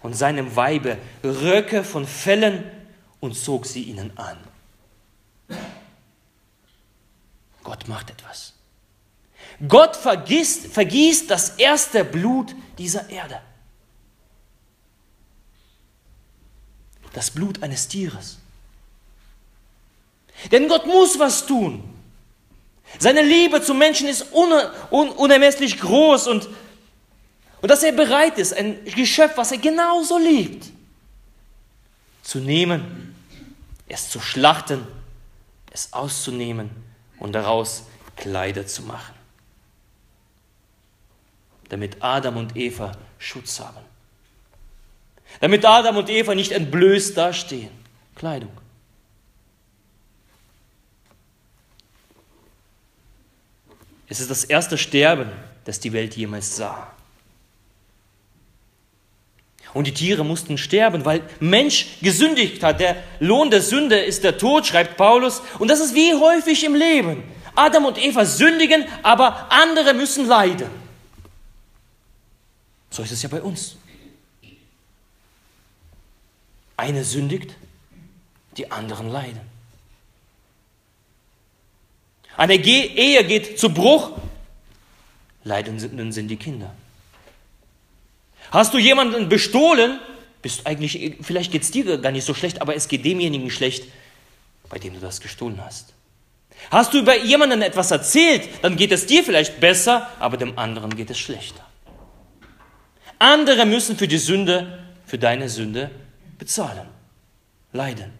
und 0.00 0.14
seinem 0.14 0.54
Weibe 0.54 0.96
Röcke 1.24 1.82
von 1.82 2.06
Fellen 2.06 2.64
und 3.20 3.34
zog 3.34 3.66
sie 3.66 3.82
ihnen 3.82 4.16
an. 4.16 4.38
Gott 7.64 7.88
macht 7.88 8.10
etwas. 8.10 8.52
Gott 9.68 9.96
vergisst, 9.96 10.66
vergießt 10.66 11.30
das 11.30 11.50
erste 11.56 12.04
Blut 12.04 12.54
dieser 12.78 13.10
Erde. 13.10 13.40
Das 17.12 17.30
Blut 17.30 17.62
eines 17.62 17.88
Tieres. 17.88 18.38
Denn 20.52 20.68
Gott 20.68 20.86
muss 20.86 21.18
was 21.18 21.46
tun. 21.46 21.93
Seine 22.98 23.22
Liebe 23.22 23.62
zum 23.62 23.78
Menschen 23.78 24.08
ist 24.08 24.32
un 24.32 24.52
un 24.90 25.10
unermesslich 25.10 25.78
groß 25.80 26.28
und 26.28 26.48
und 27.64 27.70
dass 27.70 27.82
er 27.82 27.92
bereit 27.92 28.36
ist, 28.36 28.52
ein 28.52 28.84
Geschöpf, 28.84 29.38
was 29.38 29.50
er 29.50 29.56
genauso 29.56 30.18
liebt, 30.18 30.66
zu 32.22 32.38
nehmen, 32.38 33.14
es 33.88 34.10
zu 34.10 34.20
schlachten, 34.20 34.86
es 35.70 35.90
auszunehmen 35.94 36.68
und 37.18 37.32
daraus 37.32 37.84
Kleider 38.16 38.66
zu 38.66 38.82
machen. 38.82 39.14
Damit 41.70 41.96
Adam 42.00 42.36
und 42.36 42.54
Eva 42.54 42.92
Schutz 43.18 43.58
haben. 43.60 43.80
Damit 45.40 45.64
Adam 45.64 45.96
und 45.96 46.10
Eva 46.10 46.34
nicht 46.34 46.52
entblößt 46.52 47.16
dastehen. 47.16 47.70
Kleidung. 48.14 48.52
Es 54.14 54.20
ist 54.20 54.30
das 54.30 54.44
erste 54.44 54.78
Sterben, 54.78 55.28
das 55.64 55.80
die 55.80 55.92
Welt 55.92 56.14
jemals 56.14 56.54
sah. 56.54 56.86
Und 59.72 59.88
die 59.88 59.92
Tiere 59.92 60.24
mussten 60.24 60.56
sterben, 60.56 61.04
weil 61.04 61.22
Mensch 61.40 61.98
gesündigt 62.00 62.62
hat. 62.62 62.78
Der 62.78 63.02
Lohn 63.18 63.50
der 63.50 63.60
Sünde 63.60 63.98
ist 63.98 64.22
der 64.22 64.38
Tod, 64.38 64.68
schreibt 64.68 64.96
Paulus. 64.96 65.42
Und 65.58 65.66
das 65.66 65.80
ist 65.80 65.96
wie 65.96 66.14
häufig 66.14 66.62
im 66.62 66.76
Leben. 66.76 67.24
Adam 67.56 67.86
und 67.86 67.98
Eva 67.98 68.24
sündigen, 68.24 68.84
aber 69.02 69.50
andere 69.50 69.94
müssen 69.94 70.28
leiden. 70.28 70.70
So 72.90 73.02
ist 73.02 73.10
es 73.10 73.20
ja 73.20 73.28
bei 73.28 73.42
uns. 73.42 73.74
Eine 76.76 77.02
sündigt, 77.02 77.56
die 78.56 78.70
anderen 78.70 79.10
leiden. 79.10 79.53
Eine 82.36 82.54
Ehe 82.54 83.24
geht 83.24 83.58
zu 83.58 83.70
Bruch, 83.70 84.12
leidenden 85.44 86.12
sind 86.12 86.28
die 86.28 86.36
Kinder. 86.36 86.74
Hast 88.50 88.74
du 88.74 88.78
jemanden 88.78 89.28
bestohlen, 89.28 90.00
bist 90.42 90.66
eigentlich, 90.66 91.16
vielleicht 91.22 91.52
geht 91.52 91.62
es 91.62 91.70
dir 91.70 91.98
gar 91.98 92.12
nicht 92.12 92.24
so 92.24 92.34
schlecht, 92.34 92.60
aber 92.60 92.74
es 92.74 92.88
geht 92.88 93.04
demjenigen 93.04 93.50
schlecht, 93.50 93.84
bei 94.68 94.78
dem 94.78 94.94
du 94.94 95.00
das 95.00 95.20
gestohlen 95.20 95.64
hast. 95.64 95.92
Hast 96.70 96.94
du 96.94 96.98
über 96.98 97.16
jemanden 97.16 97.62
etwas 97.62 97.90
erzählt, 97.90 98.48
dann 98.62 98.76
geht 98.76 98.92
es 98.92 99.06
dir 99.06 99.24
vielleicht 99.24 99.60
besser, 99.60 100.08
aber 100.18 100.36
dem 100.36 100.58
anderen 100.58 100.94
geht 100.96 101.10
es 101.10 101.18
schlechter. 101.18 101.64
Andere 103.18 103.66
müssen 103.66 103.96
für 103.96 104.08
die 104.08 104.18
Sünde, 104.18 104.84
für 105.06 105.18
deine 105.18 105.48
Sünde 105.48 105.90
bezahlen, 106.38 106.86
leiden. 107.72 108.12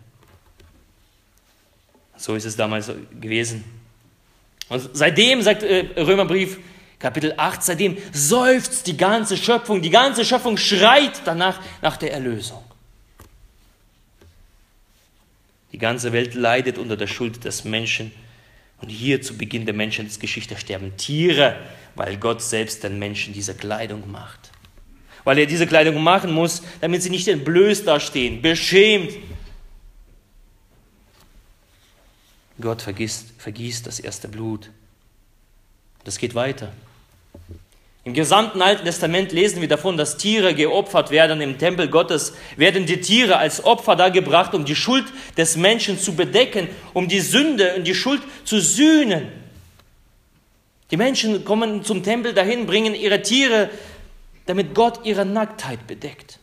So 2.16 2.34
ist 2.34 2.44
es 2.44 2.56
damals 2.56 2.90
gewesen. 3.20 3.64
Und 4.68 4.90
seitdem, 4.92 5.42
sagt 5.42 5.62
äh, 5.62 5.86
Römerbrief, 5.96 6.58
Kapitel 6.98 7.34
8, 7.36 7.62
seitdem 7.62 7.98
seufzt 8.12 8.86
die 8.86 8.96
ganze 8.96 9.36
Schöpfung, 9.36 9.82
die 9.82 9.90
ganze 9.90 10.24
Schöpfung 10.24 10.56
schreit 10.56 11.22
danach 11.24 11.60
nach 11.82 11.96
der 11.96 12.12
Erlösung. 12.12 12.62
Die 15.72 15.78
ganze 15.78 16.12
Welt 16.12 16.34
leidet 16.34 16.78
unter 16.78 16.96
der 16.96 17.08
Schuld 17.08 17.44
des 17.44 17.64
Menschen. 17.64 18.12
Und 18.80 18.90
hier 18.90 19.22
zu 19.22 19.36
Beginn 19.36 19.66
der 19.66 19.74
Menschheitsgeschichte 19.74 20.56
sterben 20.56 20.96
Tiere, 20.96 21.56
weil 21.94 22.16
Gott 22.16 22.42
selbst 22.42 22.84
den 22.84 22.98
Menschen 22.98 23.34
diese 23.34 23.54
Kleidung 23.54 24.10
macht. 24.10 24.52
Weil 25.24 25.38
er 25.38 25.46
diese 25.46 25.66
Kleidung 25.66 26.02
machen 26.02 26.32
muss, 26.32 26.62
damit 26.80 27.02
sie 27.02 27.10
nicht 27.10 27.26
entblößt 27.28 27.86
dastehen, 27.86 28.40
beschämt. 28.40 29.12
Gott 32.60 32.82
vergisst, 32.82 33.32
vergießt 33.38 33.86
das 33.86 34.00
erste 34.00 34.28
Blut. 34.28 34.70
Das 36.04 36.18
geht 36.18 36.34
weiter. 36.34 36.72
Im 38.04 38.12
gesamten 38.12 38.60
Alten 38.60 38.84
Testament 38.84 39.32
lesen 39.32 39.62
wir 39.62 39.68
davon, 39.68 39.96
dass 39.96 40.18
Tiere 40.18 40.54
geopfert 40.54 41.10
werden 41.10 41.40
im 41.40 41.58
Tempel 41.58 41.88
Gottes, 41.88 42.34
werden 42.56 42.84
die 42.84 43.00
Tiere 43.00 43.38
als 43.38 43.64
Opfer 43.64 43.96
dargebracht, 43.96 44.52
um 44.54 44.66
die 44.66 44.76
Schuld 44.76 45.06
des 45.38 45.56
Menschen 45.56 45.98
zu 45.98 46.14
bedecken, 46.14 46.68
um 46.92 47.08
die 47.08 47.20
Sünde 47.20 47.74
und 47.76 47.84
die 47.84 47.94
Schuld 47.94 48.20
zu 48.44 48.60
sühnen. 48.60 49.32
Die 50.90 50.98
Menschen 50.98 51.46
kommen 51.46 51.82
zum 51.82 52.02
Tempel 52.02 52.34
dahin, 52.34 52.66
bringen 52.66 52.94
ihre 52.94 53.22
Tiere, 53.22 53.70
damit 54.44 54.74
Gott 54.74 55.00
ihre 55.04 55.24
Nacktheit 55.24 55.86
bedeckt. 55.86 56.38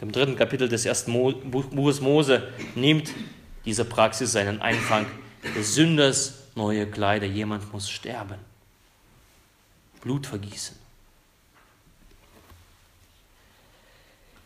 Im 0.00 0.12
dritten 0.12 0.36
Kapitel 0.36 0.68
des 0.68 0.86
ersten 0.86 1.12
Buches 1.12 2.00
Mose 2.00 2.48
nimmt 2.74 3.10
diese 3.64 3.84
Praxis 3.84 4.32
seinen 4.32 4.62
Einfang 4.62 5.06
des 5.54 5.74
Sünders 5.74 6.34
neue 6.54 6.86
Kleider, 6.86 7.26
jemand 7.26 7.70
muss 7.72 7.90
sterben. 7.90 8.38
Blut 10.00 10.26
vergießen. 10.26 10.76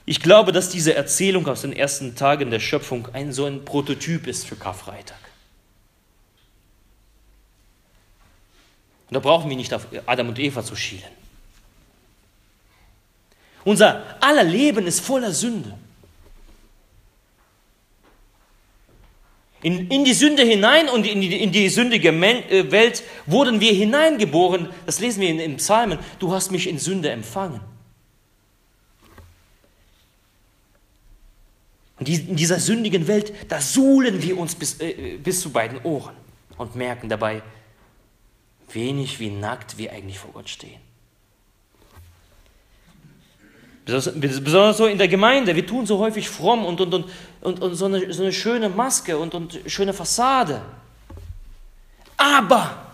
Ich 0.06 0.20
glaube, 0.20 0.52
dass 0.52 0.68
diese 0.68 0.94
Erzählung 0.94 1.46
aus 1.46 1.62
den 1.62 1.72
ersten 1.72 2.14
Tagen 2.14 2.50
der 2.50 2.60
Schöpfung 2.60 3.08
ein 3.14 3.32
so 3.32 3.46
ein 3.46 3.64
Prototyp 3.64 4.26
ist 4.26 4.46
für 4.46 4.56
Karfreitag. 4.56 5.18
Und 9.08 9.14
da 9.14 9.20
brauchen 9.20 9.48
wir 9.48 9.56
nicht 9.56 9.72
auf 9.72 9.86
Adam 10.06 10.28
und 10.28 10.38
Eva 10.38 10.62
zu 10.62 10.76
schielen. 10.76 11.23
Unser 13.64 14.16
aller 14.20 14.44
Leben 14.44 14.86
ist 14.86 15.00
voller 15.00 15.32
Sünde. 15.32 15.76
In, 19.62 19.88
in 19.88 20.04
die 20.04 20.12
Sünde 20.12 20.42
hinein 20.42 20.90
und 20.90 21.06
in 21.06 21.22
die, 21.22 21.42
in 21.42 21.50
die 21.50 21.70
sündige 21.70 22.10
äh, 22.10 22.70
Welt 22.70 23.02
wurden 23.24 23.60
wir 23.60 23.72
hineingeboren. 23.72 24.68
Das 24.84 25.00
lesen 25.00 25.22
wir 25.22 25.30
in, 25.30 25.40
in 25.40 25.56
Psalmen. 25.56 25.98
Du 26.18 26.32
hast 26.32 26.50
mich 26.50 26.68
in 26.68 26.78
Sünde 26.78 27.08
empfangen. 27.08 27.62
Und 31.98 32.08
in 32.10 32.36
dieser 32.36 32.60
sündigen 32.60 33.06
Welt, 33.06 33.32
da 33.48 33.58
suhlen 33.58 34.22
wir 34.22 34.36
uns 34.36 34.54
bis, 34.54 34.78
äh, 34.80 35.16
bis 35.16 35.40
zu 35.40 35.50
beiden 35.50 35.80
Ohren 35.82 36.14
und 36.58 36.76
merken 36.76 37.08
dabei, 37.08 37.42
wenig 38.70 39.18
wie 39.18 39.30
nackt 39.30 39.78
wir 39.78 39.92
eigentlich 39.92 40.18
vor 40.18 40.32
Gott 40.32 40.50
stehen. 40.50 40.83
Besonders 43.84 44.78
so 44.78 44.86
in 44.86 44.96
der 44.96 45.08
Gemeinde. 45.08 45.54
Wir 45.54 45.66
tun 45.66 45.84
so 45.84 45.98
häufig 45.98 46.28
fromm 46.28 46.64
und, 46.64 46.80
und, 46.80 46.94
und, 46.94 47.06
und, 47.42 47.60
und 47.60 47.74
so, 47.74 47.84
eine, 47.84 48.12
so 48.12 48.22
eine 48.22 48.32
schöne 48.32 48.68
Maske 48.70 49.18
und, 49.18 49.34
und 49.34 49.60
schöne 49.66 49.92
Fassade. 49.92 50.62
Aber 52.16 52.84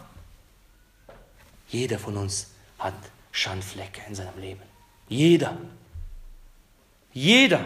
jeder 1.69 1.99
von 1.99 2.17
uns 2.17 2.49
hat 2.79 2.95
Schandflecke 3.31 4.01
in 4.09 4.15
seinem 4.17 4.39
Leben. 4.41 4.63
Jeder. 5.09 5.57
Jeder. 7.13 7.65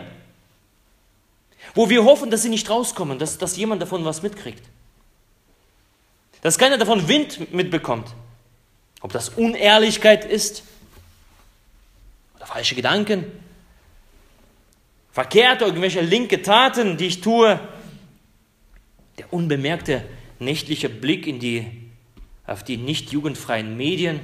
Wo 1.74 1.88
wir 1.88 2.04
hoffen, 2.04 2.30
dass 2.30 2.42
sie 2.42 2.50
nicht 2.50 2.68
rauskommen, 2.68 3.18
dass, 3.18 3.38
dass 3.38 3.56
jemand 3.56 3.80
davon 3.80 4.04
was 4.04 4.22
mitkriegt. 4.22 4.62
Dass 6.42 6.58
keiner 6.58 6.76
davon 6.76 7.08
Wind 7.08 7.54
mitbekommt. 7.54 8.08
Ob 9.00 9.12
das 9.12 9.30
Unehrlichkeit 9.30 10.26
ist, 10.26 10.62
oder 12.44 12.52
falsche 12.52 12.74
Gedanken, 12.74 13.24
verkehrte 15.12 15.64
irgendwelche 15.64 16.00
linke 16.00 16.42
Taten, 16.42 16.96
die 16.96 17.06
ich 17.06 17.20
tue. 17.20 17.58
Der 19.18 19.32
unbemerkte 19.32 20.04
nächtliche 20.38 20.88
Blick 20.88 21.26
in 21.26 21.38
die, 21.38 21.90
auf 22.46 22.62
die 22.62 22.76
nicht 22.76 23.12
jugendfreien 23.12 23.76
Medien, 23.76 24.20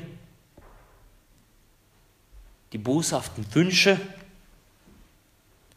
die 2.72 2.78
boshaften 2.78 3.46
Wünsche, 3.54 3.98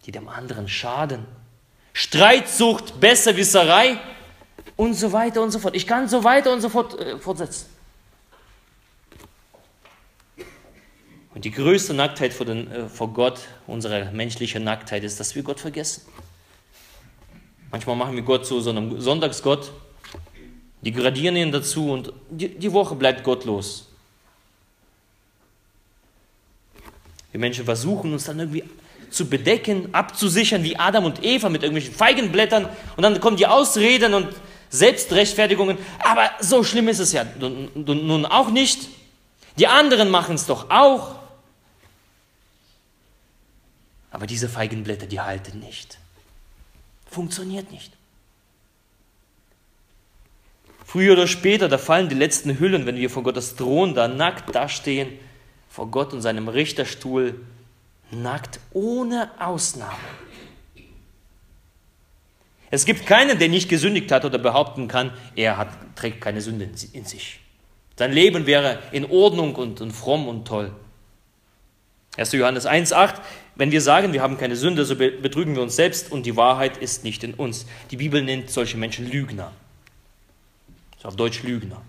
die 0.05 0.11
dem 0.11 0.27
anderen 0.27 0.67
schaden, 0.67 1.25
Streitsucht, 1.93 2.99
Besserwisserei 2.99 3.99
und 4.75 4.95
so 4.95 5.11
weiter 5.11 5.41
und 5.41 5.51
so 5.51 5.59
fort. 5.59 5.75
Ich 5.75 5.87
kann 5.87 6.09
so 6.09 6.23
weiter 6.23 6.51
und 6.51 6.61
so 6.61 6.69
fort 6.69 6.99
äh, 6.99 7.17
fortsetzen. 7.19 7.72
Und 11.33 11.45
die 11.45 11.51
größte 11.51 11.93
Nacktheit 11.93 12.33
vor, 12.33 12.45
den, 12.45 12.69
äh, 12.71 12.87
vor 12.87 13.11
Gott, 13.11 13.39
unsere 13.67 14.11
menschliche 14.11 14.59
Nacktheit, 14.59 15.03
ist, 15.03 15.19
dass 15.19 15.35
wir 15.35 15.43
Gott 15.43 15.59
vergessen. 15.59 16.03
Manchmal 17.71 17.95
machen 17.95 18.15
wir 18.15 18.21
Gott 18.21 18.45
zu 18.45 18.61
so 18.61 18.69
einem 18.69 19.01
Sonntagsgott, 19.01 19.71
die 20.81 20.91
gradieren 20.91 21.35
ihn 21.35 21.51
dazu 21.51 21.91
und 21.91 22.13
die, 22.29 22.49
die 22.49 22.71
Woche 22.71 22.93
bleibt 22.93 23.23
gottlos. 23.23 23.87
Wir 27.31 27.39
Menschen 27.39 27.65
versuchen 27.65 28.13
uns 28.13 28.25
dann 28.25 28.39
irgendwie 28.39 28.63
zu 29.09 29.27
bedecken, 29.27 29.89
abzusichern, 29.93 30.63
wie 30.63 30.77
Adam 30.77 31.05
und 31.05 31.23
Eva 31.23 31.49
mit 31.49 31.63
irgendwelchen 31.63 31.95
Feigenblättern 31.95 32.69
und 32.95 33.01
dann 33.01 33.19
kommen 33.19 33.37
die 33.37 33.47
Ausreden 33.47 34.13
und 34.13 34.27
Selbstrechtfertigungen. 34.69 35.77
Aber 35.99 36.29
so 36.41 36.63
schlimm 36.63 36.89
ist 36.89 36.99
es 36.99 37.11
ja 37.11 37.25
nun 37.39 38.25
auch 38.27 38.51
nicht. 38.51 38.87
Die 39.57 39.67
anderen 39.67 40.09
machen 40.09 40.35
es 40.35 40.45
doch 40.45 40.69
auch. 40.69 41.22
Aber 44.13 44.27
diese 44.27 44.47
Feigenblätter, 44.47 45.07
die 45.07 45.19
halten 45.19 45.59
nicht. 45.59 45.97
Funktioniert 47.09 47.71
nicht. 47.71 47.91
Früher 50.85 51.13
oder 51.13 51.27
später, 51.27 51.67
da 51.67 51.79
fallen 51.79 52.09
die 52.09 52.15
letzten 52.15 52.59
Hüllen, 52.59 52.85
wenn 52.85 52.95
wir 52.95 53.09
vor 53.09 53.23
Gottes 53.23 53.55
Thron 53.55 53.95
da 53.95 54.07
nackt 54.07 54.53
dastehen, 54.53 55.09
vor 55.67 55.87
Gott 55.87 56.13
und 56.13 56.21
seinem 56.21 56.47
Richterstuhl, 56.47 57.41
nackt 58.11 58.59
ohne 58.71 59.31
Ausnahme. 59.39 59.97
Es 62.69 62.85
gibt 62.85 63.07
keinen, 63.07 63.39
der 63.39 63.49
nicht 63.49 63.67
gesündigt 63.67 64.11
hat 64.11 64.25
oder 64.25 64.37
behaupten 64.37 64.87
kann, 64.87 65.11
er 65.35 65.57
hat, 65.57 65.69
trägt 65.95 66.21
keine 66.21 66.41
Sünde 66.41 66.69
in 66.91 67.05
sich. 67.05 67.39
Sein 67.97 68.11
Leben 68.11 68.45
wäre 68.45 68.77
in 68.91 69.09
Ordnung 69.09 69.55
und, 69.55 69.81
und 69.81 69.91
fromm 69.91 70.27
und 70.27 70.47
toll. 70.47 70.71
1. 72.17 72.31
Johannes 72.33 72.67
1,8 72.67 73.15
wenn 73.55 73.71
wir 73.71 73.81
sagen, 73.81 74.13
wir 74.13 74.21
haben 74.21 74.37
keine 74.37 74.55
Sünde, 74.55 74.85
so 74.85 74.95
betrügen 74.95 75.55
wir 75.55 75.61
uns 75.61 75.75
selbst 75.75 76.11
und 76.11 76.25
die 76.25 76.35
Wahrheit 76.35 76.77
ist 76.77 77.03
nicht 77.03 77.23
in 77.23 77.33
uns. 77.35 77.65
Die 77.91 77.97
Bibel 77.97 78.21
nennt 78.21 78.49
solche 78.49 78.77
Menschen 78.77 79.09
Lügner. 79.09 79.51
So 81.01 81.07
auf 81.07 81.15
Deutsch 81.15 81.43
Lügner. 81.43 81.81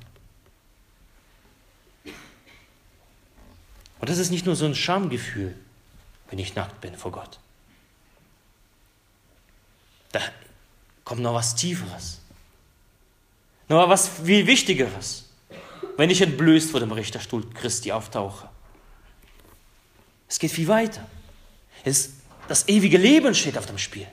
Und 4.01 4.11
das 4.11 4.19
ist 4.19 4.31
nicht 4.31 4.45
nur 4.45 4.57
so 4.57 4.67
ein 4.67 4.75
Schamgefühl, 4.75 5.55
wenn 6.29 6.39
ich 6.39 6.55
nackt 6.55 6.81
bin 6.83 6.95
vor 6.95 7.13
Gott. 7.13 7.39
Da 10.13 10.21
kommt 11.05 11.23
noch 11.23 11.35
was 11.35 11.55
Tieferes. 11.55 12.21
Noch 13.69 13.89
was 13.89 14.09
viel 14.09 14.47
Wichtigeres, 14.47 15.31
wenn 15.97 16.11
ich 16.11 16.21
entblößt 16.21 16.71
vor 16.71 16.81
dem 16.81 16.93
Richterstuhl 16.93 17.49
Christi 17.55 17.93
auftauche. 17.93 18.51
Es 20.29 20.39
geht 20.39 20.51
viel 20.51 20.69
weiter. 20.69 21.07
Es, 21.83 22.11
das 22.49 22.69
ewige 22.69 22.99
Leben 22.99 23.35
steht 23.35 23.59
auf 23.59 23.67
dem 23.67 23.79
Spiel. 23.79 24.07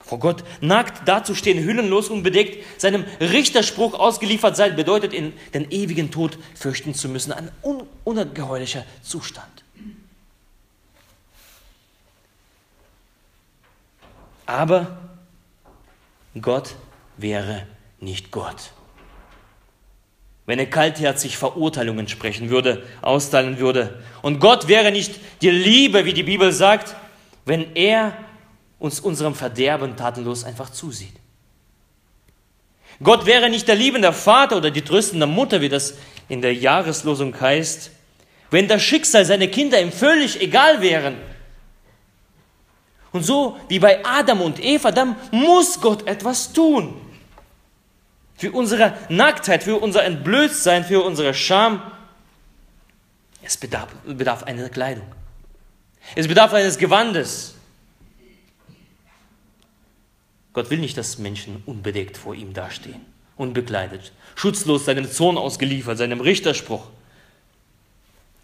Vor 0.00 0.20
Gott 0.20 0.44
nackt 0.60 1.08
dazustehen, 1.08 1.64
hüllenlos 1.64 2.10
und 2.10 2.22
bedeckt, 2.22 2.64
seinem 2.80 3.04
Richterspruch 3.20 3.94
ausgeliefert 3.94 4.56
sein, 4.56 4.76
bedeutet 4.76 5.12
in 5.12 5.32
den 5.52 5.68
ewigen 5.72 6.12
Tod 6.12 6.38
fürchten 6.54 6.94
zu 6.94 7.08
müssen. 7.08 7.32
Ein 7.32 7.50
un 7.62 7.88
ungeheuerlicher 8.04 8.84
Zustand. 9.02 9.64
Aber 14.46 14.96
Gott 16.40 16.76
wäre 17.16 17.66
nicht 17.98 18.30
Gott. 18.30 18.70
Wenn 20.46 20.58
er 20.58 20.66
kaltherzig 20.66 21.36
Verurteilungen 21.36 22.08
sprechen 22.08 22.50
würde, 22.50 22.84
austeilen 23.02 23.58
würde. 23.58 24.02
Und 24.22 24.38
Gott 24.38 24.68
wäre 24.68 24.92
nicht 24.92 25.16
die 25.42 25.50
Liebe, 25.50 26.04
wie 26.04 26.12
die 26.12 26.22
Bibel 26.22 26.52
sagt, 26.52 26.94
wenn 27.44 27.74
er 27.74 28.16
uns 28.78 29.00
unserem 29.00 29.34
Verderben 29.34 29.96
tatenlos 29.96 30.44
einfach 30.44 30.70
zusieht. 30.70 31.14
Gott 33.02 33.26
wäre 33.26 33.50
nicht 33.50 33.68
der 33.68 33.74
liebende 33.74 34.12
Vater 34.12 34.56
oder 34.56 34.70
die 34.70 34.82
tröstende 34.82 35.26
Mutter, 35.26 35.60
wie 35.60 35.68
das 35.68 35.94
in 36.28 36.40
der 36.40 36.54
Jahreslosung 36.54 37.38
heißt, 37.38 37.90
wenn 38.50 38.68
das 38.68 38.82
Schicksal 38.82 39.24
seiner 39.24 39.48
Kinder 39.48 39.80
ihm 39.80 39.92
völlig 39.92 40.40
egal 40.40 40.80
wären. 40.80 41.16
Und 43.12 43.22
so 43.22 43.56
wie 43.68 43.78
bei 43.78 44.04
Adam 44.04 44.40
und 44.40 44.62
Eva, 44.62 44.92
dann 44.92 45.16
muss 45.30 45.80
Gott 45.80 46.06
etwas 46.06 46.52
tun. 46.52 46.94
Für 48.36 48.52
unsere 48.52 48.96
Nacktheit, 49.08 49.62
für 49.62 49.76
unser 49.76 50.04
Entblößtsein, 50.04 50.84
für 50.84 51.02
unsere 51.02 51.32
Scham. 51.32 51.80
Es 53.42 53.56
bedarf, 53.56 53.88
bedarf 54.04 54.42
einer 54.42 54.68
Kleidung. 54.68 55.06
Es 56.14 56.28
bedarf 56.28 56.52
eines 56.52 56.76
Gewandes. 56.76 57.54
Gott 60.52 60.70
will 60.70 60.78
nicht, 60.78 60.96
dass 60.96 61.18
Menschen 61.18 61.62
unbedeckt 61.66 62.16
vor 62.16 62.34
ihm 62.34 62.54
dastehen, 62.54 63.04
unbekleidet, 63.36 64.12
schutzlos 64.34 64.86
seinem 64.86 65.10
Zorn 65.10 65.36
ausgeliefert, 65.36 65.98
seinem 65.98 66.20
Richterspruch, 66.20 66.88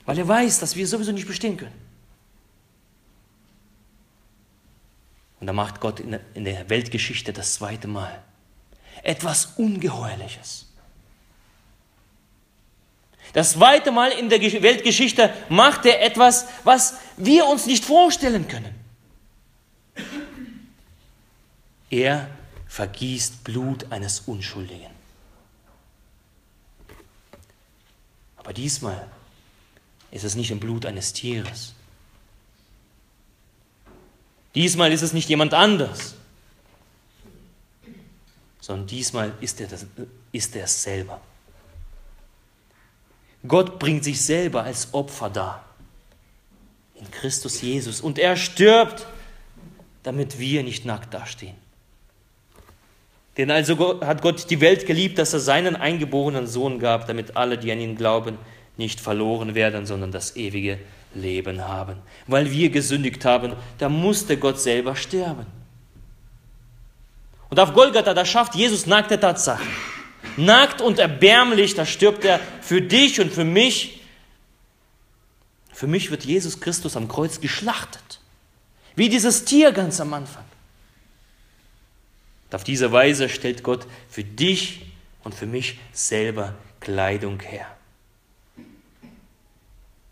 weil 0.05 0.19
er 0.19 0.29
weiß, 0.29 0.61
dass 0.61 0.77
wir 0.77 0.87
sowieso 0.87 1.13
nicht 1.13 1.27
bestehen 1.27 1.57
können. 1.57 1.73
Und 5.41 5.47
da 5.47 5.53
macht 5.53 5.81
Gott 5.81 6.01
in 6.01 6.45
der 6.45 6.69
Weltgeschichte 6.69 7.33
das 7.33 7.55
zweite 7.55 7.89
Mal 7.89 8.23
etwas 9.03 9.55
Ungeheuerliches. 9.57 10.67
Das 13.33 13.53
zweite 13.53 13.91
Mal 13.93 14.11
in 14.11 14.29
der 14.29 14.41
Weltgeschichte 14.41 15.33
macht 15.49 15.87
er 15.87 16.03
etwas, 16.03 16.47
was 16.65 16.95
wir 17.17 17.47
uns 17.47 17.67
nicht 17.67 17.85
vorstellen 17.85 18.47
können. 18.47 18.75
Er 21.89 22.29
vergießt 22.69 23.45
Blut 23.45 23.91
eines 23.91 24.21
Unschuldigen. 24.21 24.91
Aber 28.37 28.53
diesmal 28.53 29.07
ist 30.11 30.25
es 30.25 30.35
nicht 30.35 30.51
im 30.51 30.61
Blut 30.61 30.85
eines 30.85 31.13
Tieres. 31.13 31.75
Diesmal 34.55 34.93
ist 34.93 35.03
es 35.03 35.13
nicht 35.13 35.29
jemand 35.29 35.55
anders, 35.55 36.15
sondern 38.63 38.87
diesmal 38.87 39.33
ist 39.41 39.61
er, 39.61 39.67
das, 39.67 39.85
ist 40.31 40.55
er 40.55 40.65
es 40.65 40.83
selber. 40.83 41.21
Gott 43.47 43.81
bringt 43.81 44.05
sich 44.05 44.21
selber 44.21 44.63
als 44.63 44.95
Opfer 44.95 45.29
dar 45.29 45.65
in 46.95 47.11
Christus 47.11 47.61
Jesus 47.61 48.01
und 48.01 48.21
er 48.21 48.37
stirbt, 48.37 49.09
damit 50.05 50.39
wir 50.39 50.63
nicht 50.63 50.85
nackt 50.85 51.13
dastehen. 51.13 51.57
Denn 53.37 53.51
also 53.51 54.01
hat 54.01 54.23
Gott 54.23 54.49
die 54.49 54.61
Welt 54.61 54.87
geliebt, 54.87 55.19
dass 55.19 55.33
er 55.33 55.41
seinen 55.41 55.75
eingeborenen 55.75 56.47
Sohn 56.47 56.79
gab, 56.79 57.09
damit 57.09 57.37
alle, 57.37 57.59
die 57.59 57.73
an 57.73 57.81
ihn 57.81 57.97
glauben, 57.97 58.39
nicht 58.77 59.01
verloren 59.01 59.57
werden, 59.57 59.87
sondern 59.87 60.13
das 60.13 60.37
ewige 60.37 60.79
Leben 61.15 61.67
haben. 61.67 61.97
Weil 62.29 62.53
wir 62.53 62.71
gesündigt 62.71 63.25
haben, 63.25 63.55
da 63.79 63.89
musste 63.89 64.37
Gott 64.37 64.61
selber 64.61 64.95
sterben. 64.95 65.47
Und 67.53 67.61
auf 67.61 67.75
Golgatha, 67.75 68.15
da 68.15 68.25
schafft 68.25 68.55
Jesus 68.55 68.87
nackte 68.87 69.21
Tatsachen. 69.21 69.69
Nackt 70.39 70.81
und 70.81 70.99
erbärmlich, 70.99 71.75
da 71.75 71.85
stirbt 71.85 72.25
er 72.25 72.41
für 72.63 72.81
dich 72.81 73.21
und 73.21 73.31
für 73.31 73.45
mich. 73.45 74.01
Für 75.71 75.87
mich 75.87 76.11
wird 76.11 76.25
Jesus 76.25 76.61
Christus 76.61 76.97
am 76.97 77.09
Kreuz 77.09 77.43
geschlachtet. 77.43 78.21
Wie 78.97 79.11
dieses 79.11 79.45
Tier 79.45 79.71
ganz 79.73 80.01
am 80.01 80.15
Anfang. 80.15 80.47
Und 82.47 82.55
auf 82.55 82.65
diese 82.65 82.91
Weise 82.91 83.29
stellt 83.29 83.63
Gott 83.63 83.87
für 84.09 84.25
dich 84.25 84.87
und 85.23 85.35
für 85.35 85.45
mich 85.45 85.79
selber 85.93 86.55
Kleidung 86.81 87.39
her. 87.41 87.67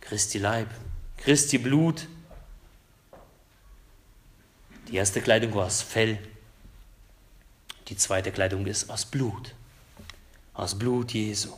Christi 0.02 0.36
Leib, 0.36 0.68
Christi 1.16 1.56
Blut. 1.56 2.06
Die 4.88 4.96
erste 4.96 5.22
Kleidung 5.22 5.54
war 5.54 5.64
aus 5.64 5.80
Fell, 5.80 6.18
die 7.90 7.96
zweite 7.96 8.30
Kleidung 8.30 8.66
ist 8.66 8.88
aus 8.88 9.04
Blut, 9.04 9.54
aus 10.54 10.78
Blut 10.78 11.12
Jesu. 11.12 11.50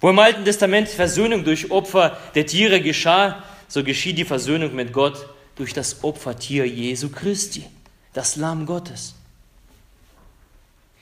Wo 0.00 0.10
im 0.10 0.18
Alten 0.18 0.44
Testament 0.44 0.88
Versöhnung 0.88 1.44
durch 1.44 1.70
Opfer 1.70 2.18
der 2.34 2.44
Tiere 2.44 2.82
geschah, 2.82 3.42
so 3.68 3.82
geschieht 3.82 4.18
die 4.18 4.24
Versöhnung 4.24 4.74
mit 4.74 4.92
Gott 4.92 5.26
durch 5.56 5.72
das 5.72 6.02
Opfertier 6.02 6.66
Jesu 6.66 7.08
Christi 7.08 7.64
das 8.12 8.36
Lamm 8.36 8.66
Gottes. 8.66 9.14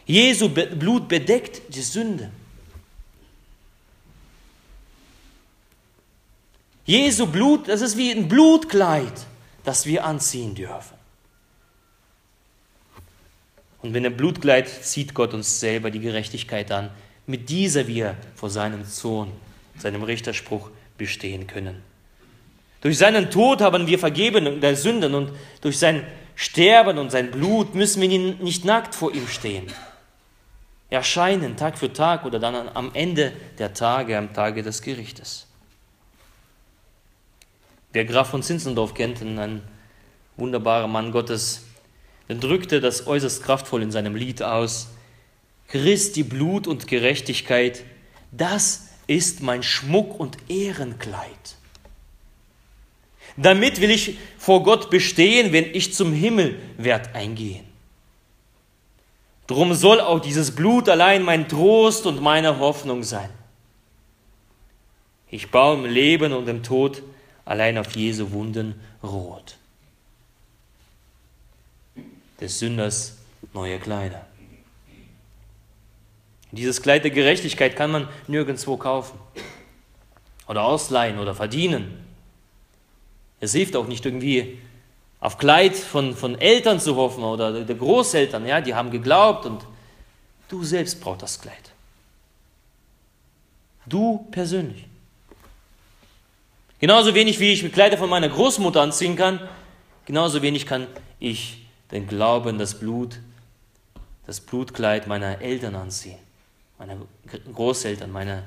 Jesu 0.07 0.49
Blut 0.49 1.09
bedeckt 1.09 1.75
die 1.75 1.83
Sünde. 1.83 2.31
Jesu 6.85 7.27
Blut, 7.27 7.69
das 7.69 7.81
ist 7.81 7.97
wie 7.97 8.11
ein 8.11 8.29
Blutkleid, 8.29 9.13
das 9.65 9.87
wir 9.87 10.05
anziehen 10.05 10.55
dürfen. 10.55 11.02
Und 13.83 13.95
wenn 13.95 14.07
ein 14.07 14.17
Blutkleid 14.17 14.69
zieht 14.69 15.13
Gott 15.13 15.35
uns 15.35 15.61
selber 15.61 15.91
die 15.91 16.01
Gerechtigkeit 16.01 16.71
an, 16.71 16.91
mit 17.27 17.49
dieser 17.49 17.87
wir 17.87 18.17
vor 18.35 18.49
seinem 18.49 18.85
Sohn, 18.85 19.33
seinem 19.77 20.03
Richterspruch 20.03 20.71
bestehen 20.97 21.47
können. 21.47 21.83
Durch 22.81 22.99
seinen 22.99 23.31
Tod 23.31 23.61
haben 23.61 23.87
wir 23.87 23.99
Vergebung 23.99 24.61
der 24.61 24.77
Sünden 24.77 25.15
und 25.15 25.31
durch 25.61 25.79
sein 25.79 26.05
Sterben 26.35 26.99
und 26.99 27.11
sein 27.11 27.31
Blut 27.31 27.75
müssen 27.75 28.03
wir 28.03 28.09
nicht 28.09 28.65
nackt 28.65 28.95
vor 28.95 29.15
ihm 29.15 29.29
stehen. 29.29 29.67
Erscheinen 30.91 31.57
Tag 31.57 31.79
für 31.79 31.93
Tag 31.93 32.25
oder 32.25 32.39
dann 32.39 32.69
am 32.75 32.91
Ende 32.95 33.33
der 33.59 33.73
Tage, 33.73 34.19
am 34.19 34.33
Tage 34.35 34.63
des 34.63 34.83
Gerichtes. 34.83 35.47
Wer 37.93 38.05
Graf 38.05 38.31
von 38.31 38.43
Zinzendorf 38.43 38.95
kennt, 38.95 39.23
ein 39.23 39.63
wunderbarer 40.37 40.89
Mann 40.89 41.13
Gottes, 41.13 41.65
der 42.33 42.41
drückte 42.41 42.81
das 42.81 43.07
äußerst 43.07 43.43
kraftvoll 43.43 43.83
in 43.83 43.91
seinem 43.91 44.15
Lied 44.15 44.43
aus. 44.43 44.89
Christi 45.69 46.23
Blut 46.23 46.67
und 46.67 46.87
Gerechtigkeit, 46.87 47.85
das 48.31 48.89
ist 49.07 49.43
mein 49.43 49.63
Schmuck 49.63 50.19
und 50.19 50.39
Ehrenkleid. 50.49 51.57
Damit 53.37 53.83
will 53.83 53.91
ich 53.91 54.17
vor 54.39 54.63
Gott 54.63 54.89
bestehen, 54.89 55.53
wenn 55.53 55.75
ich 55.75 55.93
zum 55.93 56.15
Himmel 56.15 56.59
werd 56.79 57.15
eingehen. 57.15 57.67
Drum 59.47 59.75
soll 59.75 60.01
auch 60.01 60.21
dieses 60.21 60.55
Blut 60.55 60.89
allein 60.89 61.23
mein 61.23 61.49
Trost 61.49 62.07
und 62.07 62.23
meine 62.23 62.59
Hoffnung 62.61 63.03
sein. 63.03 63.29
Ich 65.31 65.51
baue 65.51 65.77
im 65.77 65.85
Leben 65.85 66.33
und 66.33 66.49
im 66.49 66.63
Tod 66.63 67.03
allein 67.45 67.77
auf 67.77 67.95
Jesu 67.95 68.31
Wunden 68.33 68.81
rot. 69.03 69.57
Des 72.43 72.59
Sünders 72.59 73.19
neue 73.53 73.79
Kleider. 73.79 74.27
Dieses 76.51 76.83
Kleid 76.83 77.05
der 77.05 77.13
Gerechtigkeit 77.13 77.77
kann 77.77 77.93
man 77.93 78.09
nirgendwo 78.27 78.77
kaufen 78.77 79.17
oder 80.49 80.65
ausleihen 80.65 81.21
oder 81.21 81.37
verdienen. 81.37 82.05
Es 83.39 83.53
hilft 83.53 83.77
auch 83.77 83.87
nicht 83.87 84.05
irgendwie 84.05 84.59
auf 85.21 85.39
Kleid 85.39 85.77
von, 85.77 86.17
von 86.17 86.37
Eltern 86.41 86.81
zu 86.81 86.97
hoffen 86.97 87.23
oder 87.23 87.65
der 87.65 87.77
Großeltern, 87.77 88.45
ja, 88.45 88.61
die 88.61 88.75
haben 88.75 88.91
geglaubt 88.91 89.47
und 89.47 89.65
du 90.49 90.65
selbst 90.65 91.01
brauchst 91.01 91.23
das 91.23 91.41
Kleid. 91.41 91.71
Du 93.87 94.27
persönlich. 94.33 94.85
Genauso 96.81 97.15
wenig 97.15 97.39
wie 97.39 97.53
ich 97.53 97.73
Kleider 97.73 97.97
von 97.97 98.11
meiner 98.11 98.29
Großmutter 98.29 98.81
anziehen 98.81 99.15
kann, 99.15 99.39
genauso 100.07 100.43
wenig 100.43 100.67
kann 100.67 100.89
ich 101.21 101.62
den 101.93 102.07
Glauben, 102.07 102.59
das 102.59 102.79
Blut, 102.79 103.19
das 104.27 104.41
Blutkleid 104.41 105.07
meiner 105.07 105.41
Eltern 105.41 105.75
anziehen, 105.75 106.19
meiner 106.79 106.97
Großeltern, 107.53 108.11
meiner 108.11 108.43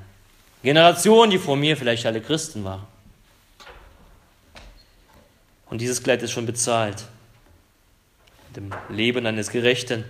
Generation, 0.62 1.30
die 1.30 1.38
vor 1.38 1.56
mir 1.56 1.76
vielleicht 1.76 2.04
alle 2.06 2.20
Christen 2.20 2.64
waren. 2.64 2.86
Und 5.70 5.80
dieses 5.80 6.02
Kleid 6.02 6.22
ist 6.22 6.32
schon 6.32 6.46
bezahlt. 6.46 7.06
mit 8.48 8.56
dem 8.56 8.74
Leben 8.88 9.26
eines 9.26 9.50
Gerechten, 9.50 10.04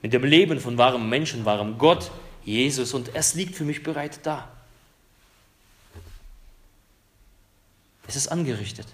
mit 0.00 0.12
dem 0.12 0.24
Leben 0.24 0.60
von 0.60 0.78
wahrem 0.78 1.08
Menschen, 1.08 1.44
wahrem 1.44 1.78
Gott, 1.78 2.10
Jesus, 2.44 2.94
und 2.94 3.14
es 3.14 3.34
liegt 3.34 3.54
für 3.54 3.64
mich 3.64 3.82
bereit 3.82 4.20
da. 4.22 4.50
Es 8.06 8.16
ist 8.16 8.28
angerichtet. 8.28 8.86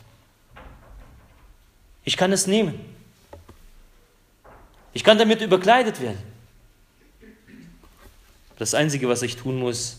Ich 2.04 2.16
kann 2.16 2.32
es 2.32 2.46
nehmen. 2.46 2.99
Ich 4.92 5.04
kann 5.04 5.18
damit 5.18 5.40
überkleidet 5.40 6.00
werden. 6.00 6.22
Das 8.58 8.74
Einzige, 8.74 9.08
was 9.08 9.22
ich 9.22 9.36
tun 9.36 9.58
muss, 9.58 9.98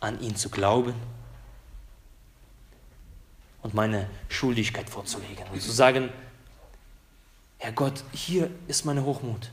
an 0.00 0.20
ihn 0.20 0.34
zu 0.36 0.48
glauben 0.50 0.94
und 3.62 3.74
meine 3.74 4.08
Schuldigkeit 4.28 4.88
vorzulegen 4.88 5.44
und 5.52 5.62
zu 5.62 5.70
sagen, 5.70 6.10
Herr 7.58 7.72
Gott, 7.72 8.04
hier 8.12 8.50
ist 8.68 8.84
meine 8.84 9.04
Hochmut. 9.04 9.50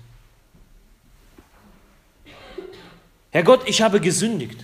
Herr 3.31 3.43
Gott, 3.43 3.67
ich 3.67 3.81
habe 3.81 3.99
gesündigt. 3.99 4.63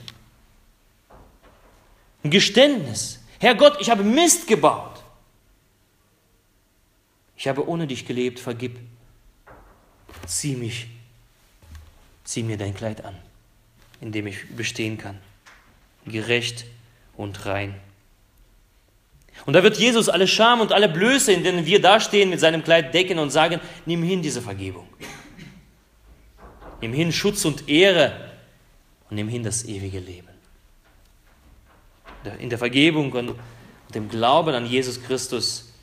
Ein 2.24 2.30
Geständnis. 2.30 3.19
Herr 3.39 3.56
Gott, 3.56 3.78
ich 3.80 3.89
habe 3.89 4.04
Mist 4.04 4.48
gebaut. 4.48 5.04
Ich 7.36 7.48
habe 7.48 7.67
ohne 7.67 7.88
dich 7.88 8.06
gelebt, 8.06 8.39
vergib. 8.39 8.78
Zieh 10.26 10.56
mich, 10.56 10.88
zieh 12.24 12.44
mir 12.44 12.58
dein 12.58 12.74
Kleid 12.74 13.04
an, 13.04 13.16
in 14.02 14.12
dem 14.12 14.28
ich 14.28 14.48
bestehen 14.56 14.98
kann. 14.98 15.18
Gerecht 16.06 16.66
und 17.18 17.46
rein. 17.46 17.76
Und 19.46 19.54
da 19.54 19.64
wird 19.64 19.78
Jesus 19.78 20.10
alle 20.10 20.28
Scham 20.28 20.62
und 20.62 20.74
alle 20.74 20.90
Blöße, 20.90 21.32
in 21.32 21.44
denen 21.44 21.66
wir 21.66 21.82
dastehen, 21.82 22.30
mit 22.30 22.40
seinem 22.40 22.64
Kleid 22.64 22.94
decken 22.94 23.20
und 23.20 23.30
sagen, 23.30 23.60
nimm 23.86 24.04
hin 24.04 24.22
diese 24.22 24.42
Vergebung. 24.42 24.88
Nimm 26.82 26.94
hin 26.94 27.12
Schutz 27.12 27.46
und 27.46 27.68
Ehre 27.68 28.32
und 29.10 29.16
nimm 29.16 29.28
hin 29.28 29.44
das 29.44 29.66
ewige 29.66 30.00
Leben. 30.00 30.28
In 32.40 32.50
der 32.50 32.58
Vergebung 32.58 33.12
und 33.14 33.36
dem 33.94 34.10
Glauben 34.10 34.54
an 34.54 34.66
Jesus 34.66 35.02
Christus 35.02 35.74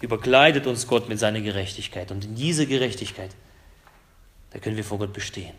überkleidet 0.00 0.66
uns 0.66 0.86
Gott 0.86 1.08
mit 1.08 1.18
seiner 1.18 1.40
Gerechtigkeit. 1.40 2.10
Und 2.10 2.24
in 2.24 2.34
diese 2.34 2.66
Gerechtigkeit, 2.66 3.30
da 4.54 4.60
können 4.60 4.76
wir 4.76 4.84
vor 4.84 4.98
Gott 4.98 5.12
bestehen. 5.12 5.52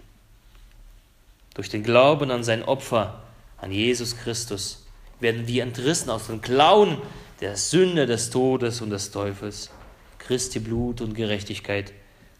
Durch 1.53 1.69
den 1.69 1.83
Glauben 1.83 2.31
an 2.31 2.45
sein 2.45 2.63
Opfer, 2.63 3.21
an 3.57 3.71
Jesus 3.71 4.15
Christus, 4.15 4.85
werden 5.19 5.47
wir 5.47 5.63
entrissen 5.63 6.09
aus 6.09 6.27
den 6.27 6.41
Klauen 6.41 6.97
der 7.41 7.57
Sünde, 7.57 8.05
des 8.05 8.29
Todes 8.29 8.79
und 8.79 8.91
des 8.91 9.11
Teufels. 9.11 9.69
Christi 10.17 10.59
Blut 10.59 11.01
und 11.01 11.13
Gerechtigkeit, 11.13 11.91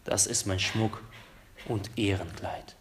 das 0.05 0.27
ist 0.27 0.47
mein 0.47 0.59
Schmuck 0.59 1.03
und 1.67 1.89
Ehrenkleid. 1.97 2.75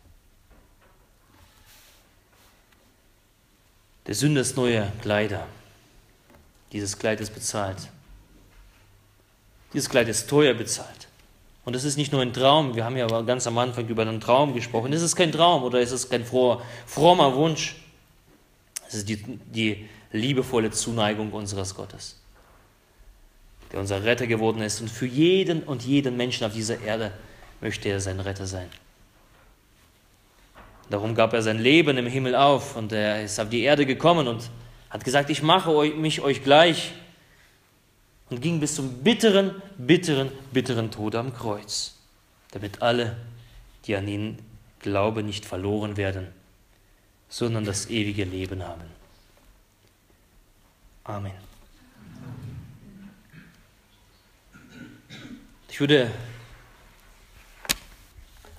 Der 4.07 4.15
Sünder 4.15 4.43
ist 4.43 4.57
neue 4.57 4.91
Kleider. 5.03 5.49
Dieses 6.71 6.97
Kleid 6.97 7.21
ist 7.21 7.35
bezahlt. 7.35 7.89
Dieses 9.73 9.91
Kleid 9.91 10.07
ist 10.09 10.31
teuer 10.31 10.55
bezahlt. 10.55 11.09
Und 11.65 11.75
es 11.75 11.85
ist 11.85 11.97
nicht 11.97 12.13
nur 12.13 12.21
ein 12.21 12.33
Traum, 12.33 12.75
wir 12.75 12.85
haben 12.85 12.97
ja 12.97 13.07
ganz 13.23 13.47
am 13.47 13.57
Anfang 13.59 13.89
über 13.89 14.03
einen 14.03 14.21
Traum 14.21 14.53
gesprochen. 14.53 14.93
Es 14.93 15.03
ist 15.03 15.17
kein 15.17 15.33
Traum 15.33 15.63
oder 15.63 15.81
es 15.81 15.93
ist 15.93 16.11
kein 16.11 16.25
froher, 16.25 16.63
frommer 16.87 17.35
Wunsch. 17.35 17.77
Es 18.87 18.95
ist 18.95 19.09
die, 19.09 19.17
die 19.17 19.89
liebevolle 20.13 20.71
Zuneigung 20.71 21.33
unseres 21.33 21.75
Gottes 21.75 22.17
der 23.75 23.81
unser 23.81 24.05
Retter 24.05 24.29
geworden 24.29 24.63
ist. 24.63 24.81
Und 24.81 24.89
für 24.89 25.07
jeden 25.07 25.65
und 25.65 25.83
jeden 25.83 26.17
Menschen 26.17 26.47
auf 26.47 26.53
dieser 26.53 26.81
Erde 26.81 27.11
möchte 27.61 27.89
er 27.89 27.99
sein 27.99 28.21
Retter 28.21 28.47
sein. 28.47 28.69
Darum 30.91 31.17
gab 31.17 31.33
er 31.33 31.43
sein 31.43 31.59
Leben 31.59 31.99
im 31.99 32.07
Himmel 32.07 32.37
auf 32.37 32.77
und 32.77 32.93
er 32.93 33.25
ist 33.25 33.41
auf 33.41 33.49
die 33.49 33.63
Erde 33.63 33.85
gekommen 33.85 34.29
und 34.29 34.49
hat 34.91 35.03
gesagt, 35.03 35.29
ich 35.29 35.43
mache 35.43 35.73
mich 35.97 36.21
euch 36.21 36.45
gleich 36.45 36.93
und 38.35 38.41
ging 38.41 38.59
bis 38.59 38.75
zum 38.75 39.05
bitteren, 39.05 39.63
bitteren, 39.79 40.29
bitteren 40.53 40.91
Tod 40.91 41.15
am 41.15 41.33
Kreuz, 41.33 41.95
damit 42.51 42.83
alle, 42.83 43.17
die 43.85 43.95
an 43.95 44.09
ihn 44.09 44.41
glauben, 44.81 45.25
nicht 45.25 45.47
verloren 45.47 45.97
werden, 45.97 46.27
sondern 47.29 47.65
das 47.65 47.89
ewige 47.91 48.25
Leben 48.25 48.65
haben. 48.65 48.83
Amen. 51.05 51.31
Ich 55.71 55.79
würde 55.79 56.11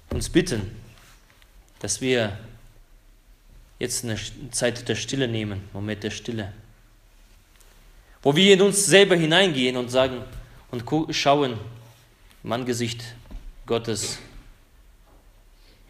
uns 0.10 0.30
bitten, 0.30 0.72
dass 1.80 2.00
wir 2.00 2.40
jetzt 3.80 4.06
eine 4.06 4.18
Zeit 4.52 4.88
der 4.88 4.96
Stille 4.96 5.28
nehmen, 5.28 5.68
Moment 5.74 6.02
der 6.02 6.12
Stille, 6.12 6.54
wo 8.26 8.36
wir 8.36 8.56
in 8.56 8.62
uns 8.64 8.88
selber 8.88 9.16
hineingehen 9.16 9.78
und 9.78 9.90
sagen 9.90 10.20
und 10.72 10.84
schauen 11.16 11.60
im 12.44 12.52
Angesicht 12.52 13.04
Gottes, 13.68 14.18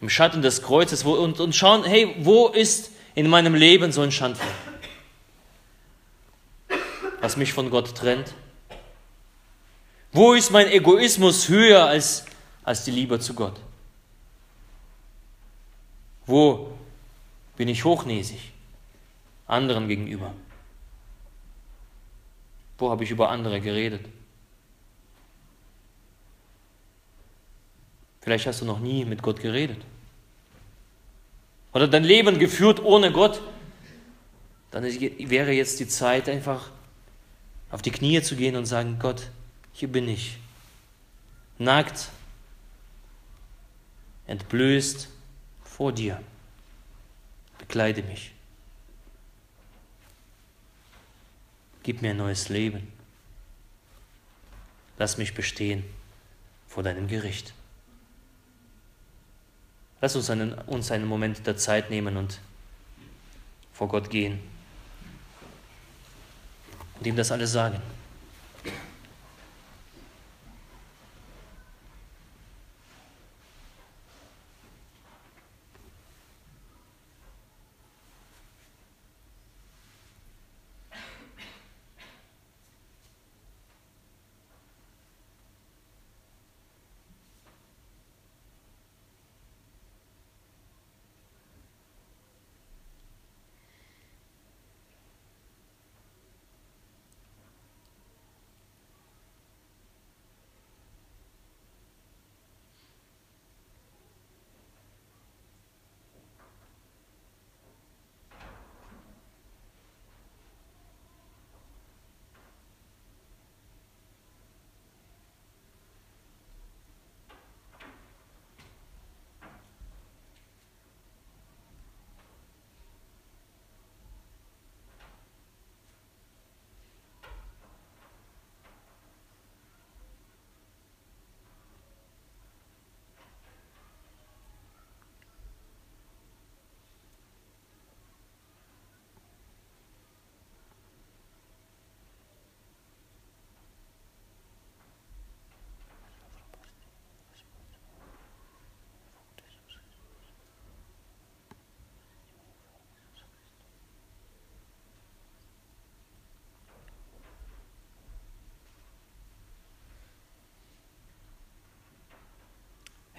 im 0.02 0.10
Schatten 0.10 0.42
des 0.42 0.60
Kreuzes 0.60 1.02
und, 1.04 1.40
und 1.40 1.56
schauen, 1.56 1.84
hey, 1.84 2.14
wo 2.18 2.48
ist 2.48 2.90
in 3.14 3.30
meinem 3.30 3.54
Leben 3.54 3.90
so 3.90 4.02
ein 4.02 4.12
Schandfleck, 4.12 4.52
was 7.22 7.38
mich 7.38 7.54
von 7.54 7.70
Gott 7.70 7.94
trennt? 7.94 8.34
Wo 10.12 10.34
ist 10.34 10.50
mein 10.50 10.68
Egoismus 10.68 11.48
höher 11.48 11.86
als, 11.86 12.26
als 12.64 12.84
die 12.84 12.90
Liebe 12.90 13.18
zu 13.18 13.32
Gott? 13.32 13.58
Wo 16.26 16.70
bin 17.56 17.68
ich 17.68 17.82
hochnäsig 17.82 18.52
anderen 19.46 19.88
gegenüber? 19.88 20.34
Wo 22.78 22.90
habe 22.90 23.04
ich 23.04 23.10
über 23.10 23.30
andere 23.30 23.60
geredet? 23.60 24.04
Vielleicht 28.20 28.46
hast 28.46 28.60
du 28.60 28.64
noch 28.64 28.80
nie 28.80 29.04
mit 29.04 29.22
Gott 29.22 29.40
geredet. 29.40 29.78
Oder 31.72 31.88
dein 31.88 32.04
Leben 32.04 32.38
geführt 32.38 32.82
ohne 32.82 33.12
Gott. 33.12 33.40
Dann 34.70 34.84
wäre 34.84 35.52
jetzt 35.52 35.78
die 35.78 35.86
Zeit, 35.86 36.28
einfach 36.28 36.70
auf 37.70 37.82
die 37.82 37.90
Knie 37.90 38.20
zu 38.22 38.36
gehen 38.36 38.56
und 38.56 38.66
sagen, 38.66 38.98
Gott, 38.98 39.30
hier 39.72 39.88
bin 39.88 40.08
ich, 40.08 40.38
nackt, 41.58 42.08
entblößt 44.26 45.08
vor 45.62 45.92
dir. 45.92 46.20
Bekleide 47.58 48.02
mich. 48.02 48.32
Gib 51.86 52.02
mir 52.02 52.10
ein 52.10 52.16
neues 52.16 52.48
Leben. 52.48 52.92
Lass 54.98 55.18
mich 55.18 55.34
bestehen 55.34 55.84
vor 56.66 56.82
deinem 56.82 57.06
Gericht. 57.06 57.54
Lass 60.00 60.16
uns 60.16 60.28
einen, 60.28 60.54
uns 60.54 60.90
einen 60.90 61.06
Moment 61.06 61.46
der 61.46 61.56
Zeit 61.56 61.88
nehmen 61.88 62.16
und 62.16 62.40
vor 63.72 63.86
Gott 63.86 64.10
gehen 64.10 64.40
und 66.98 67.06
ihm 67.06 67.14
das 67.14 67.30
alles 67.30 67.52
sagen. 67.52 67.80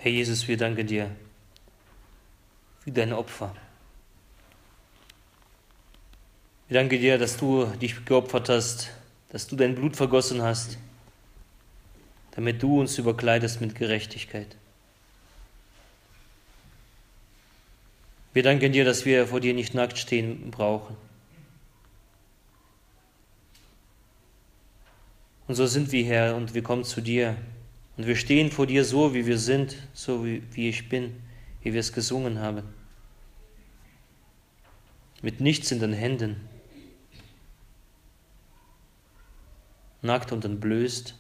Herr 0.07 0.13
Jesus, 0.13 0.47
wir 0.47 0.55
danken 0.55 0.87
dir 0.87 1.13
für 2.79 2.91
dein 2.93 3.11
Opfer. 3.11 3.53
Wir 6.69 6.75
danken 6.75 7.01
dir, 7.01 7.17
dass 7.17 7.35
du 7.35 7.65
dich 7.65 8.05
geopfert 8.05 8.47
hast, 8.47 8.89
dass 9.27 9.47
du 9.47 9.57
dein 9.57 9.75
Blut 9.75 9.97
vergossen 9.97 10.41
hast, 10.41 10.77
damit 12.31 12.63
du 12.63 12.79
uns 12.79 12.97
überkleidest 12.97 13.59
mit 13.59 13.75
Gerechtigkeit. 13.75 14.55
Wir 18.31 18.43
danken 18.43 18.71
dir, 18.71 18.85
dass 18.85 19.03
wir 19.03 19.27
vor 19.27 19.41
dir 19.41 19.53
nicht 19.53 19.73
nackt 19.73 19.97
stehen 19.97 20.51
brauchen. 20.51 20.95
Und 25.49 25.55
so 25.55 25.67
sind 25.67 25.91
wir, 25.91 26.05
Herr, 26.05 26.37
und 26.37 26.53
wir 26.53 26.63
kommen 26.63 26.85
zu 26.85 27.01
dir. 27.01 27.35
Und 27.97 28.05
wir 28.05 28.15
stehen 28.15 28.51
vor 28.51 28.67
dir 28.67 28.85
so, 28.85 29.13
wie 29.15 29.25
wir 29.25 29.39
sind, 29.39 29.75
so 29.93 30.23
wie, 30.23 30.43
wie 30.53 30.69
ich 30.69 30.87
bin, 30.87 31.21
wie 31.61 31.73
wir 31.73 31.79
es 31.79 31.91
gesungen 31.91 32.39
haben. 32.39 32.63
Mit 35.23 35.41
nichts 35.41 35.71
in 35.71 35.79
den 35.79 35.93
Händen. 35.93 36.47
Nackt 40.03 40.31
und 40.31 40.45
entblößt. 40.45 41.15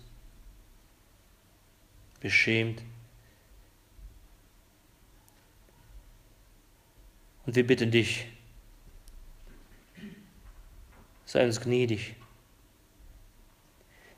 Beschämt. 2.19 2.83
Und 7.47 7.55
wir 7.55 7.65
bitten 7.65 7.89
dich, 7.91 8.27
sei 11.25 11.45
uns 11.45 11.61
gnädig. 11.61 12.15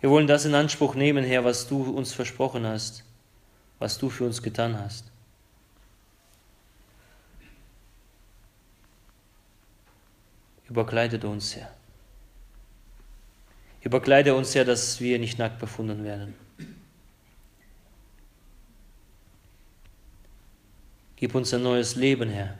Wir 0.01 0.09
wollen 0.09 0.27
das 0.27 0.45
in 0.45 0.55
Anspruch 0.55 0.95
nehmen, 0.95 1.25
Herr, 1.25 1.43
was 1.43 1.67
du 1.67 1.83
uns 1.83 2.13
versprochen 2.13 2.65
hast, 2.65 3.03
was 3.79 3.97
du 3.97 4.09
für 4.09 4.25
uns 4.25 4.41
getan 4.41 4.79
hast. 4.79 5.05
Überkleidet 10.69 11.25
uns, 11.25 11.55
Herr. 11.55 11.69
Überkleide 13.81 14.35
uns, 14.35 14.53
Herr, 14.55 14.65
dass 14.65 15.01
wir 15.01 15.19
nicht 15.19 15.39
nackt 15.39 15.59
befunden 15.59 16.03
werden. 16.03 16.35
Gib 21.15 21.35
uns 21.35 21.53
ein 21.53 21.63
neues 21.63 21.95
Leben, 21.95 22.29
Herr. 22.29 22.57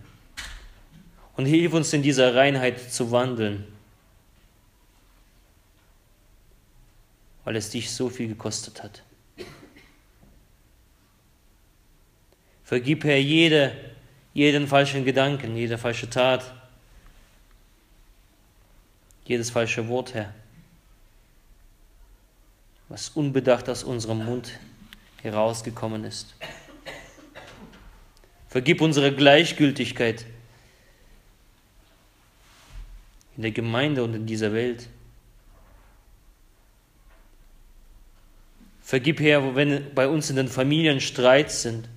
Und 1.38 1.46
hilf 1.46 1.74
uns 1.74 1.94
in 1.94 2.02
dieser 2.02 2.36
Reinheit 2.36 2.92
zu 2.92 3.12
wandeln. 3.12 3.66
Weil 7.50 7.56
es 7.56 7.72
dich 7.72 7.90
so 7.90 8.10
viel 8.10 8.28
gekostet 8.28 8.84
hat. 8.84 9.02
Vergib, 12.64 13.04
Herr, 13.04 13.18
jede, 13.18 13.76
jeden 14.36 14.68
falschen 14.68 15.04
Gedanken, 15.04 15.58
jede 15.58 15.80
falsche 15.80 16.08
Tat, 16.08 16.54
jedes 19.26 19.50
falsche 19.50 19.88
Wort, 19.88 20.14
Herr, 20.14 20.32
was 22.88 23.10
unbedacht 23.10 23.68
aus 23.68 23.84
unserem 23.84 24.24
Mund 24.24 24.52
herausgekommen 25.24 26.04
ist. 26.04 26.36
Vergib 28.48 28.80
unsere 28.80 29.12
Gleichgültigkeit 29.12 30.28
in 33.38 33.42
der 33.42 33.52
Gemeinde 33.52 34.04
und 34.04 34.14
in 34.14 34.28
dieser 34.28 34.54
Welt. 34.54 34.88
Vergib, 38.90 39.20
Herr, 39.20 39.56
wenn 39.56 39.94
bei 39.94 40.08
uns 40.08 40.32
in 40.32 40.36
den 40.36 40.48
Familien 40.48 41.00
Streits 41.00 41.62
sind. 41.62 41.88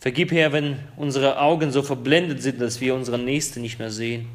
Vergib, 0.00 0.32
Herr, 0.32 0.52
wenn 0.52 0.80
unsere 0.96 1.38
Augen 1.38 1.70
so 1.70 1.80
verblendet 1.84 2.42
sind, 2.42 2.60
dass 2.60 2.80
wir 2.80 2.96
unseren 2.96 3.24
Nächsten 3.24 3.60
nicht 3.60 3.78
mehr 3.78 3.92
sehen. 3.92 4.28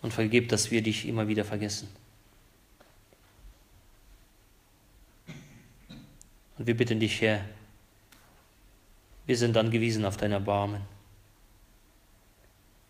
Und 0.00 0.12
vergib, 0.12 0.48
dass 0.48 0.70
wir 0.70 0.80
dich 0.80 1.08
immer 1.08 1.26
wieder 1.26 1.44
vergessen. 1.44 1.88
Und 6.56 6.68
wir 6.68 6.76
bitten 6.76 7.00
dich, 7.00 7.20
Herr, 7.20 7.44
wir 9.26 9.36
sind 9.38 9.56
angewiesen 9.56 10.04
auf 10.04 10.16
dein 10.16 10.32
Erbarmen. 10.32 10.82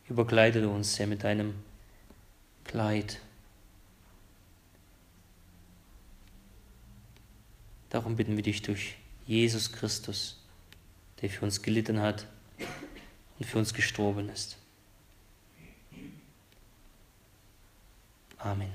Überkleide 0.09 0.69
uns, 0.69 0.99
Herr, 0.99 1.07
mit 1.07 1.23
deinem 1.23 1.55
Kleid. 2.65 3.21
Darum 7.89 8.17
bitten 8.17 8.37
wir 8.37 8.43
dich 8.43 8.63
durch 8.63 8.97
Jesus 9.27 9.71
Christus, 9.71 10.43
der 11.23 11.31
für 11.31 11.45
uns 11.45 11.63
gelitten 11.63 12.01
hat 12.01 12.27
und 13.39 13.47
für 13.47 13.59
uns 13.59 13.73
gestorben 13.73 14.29
ist. 14.29 14.57
Amen. 18.39 18.73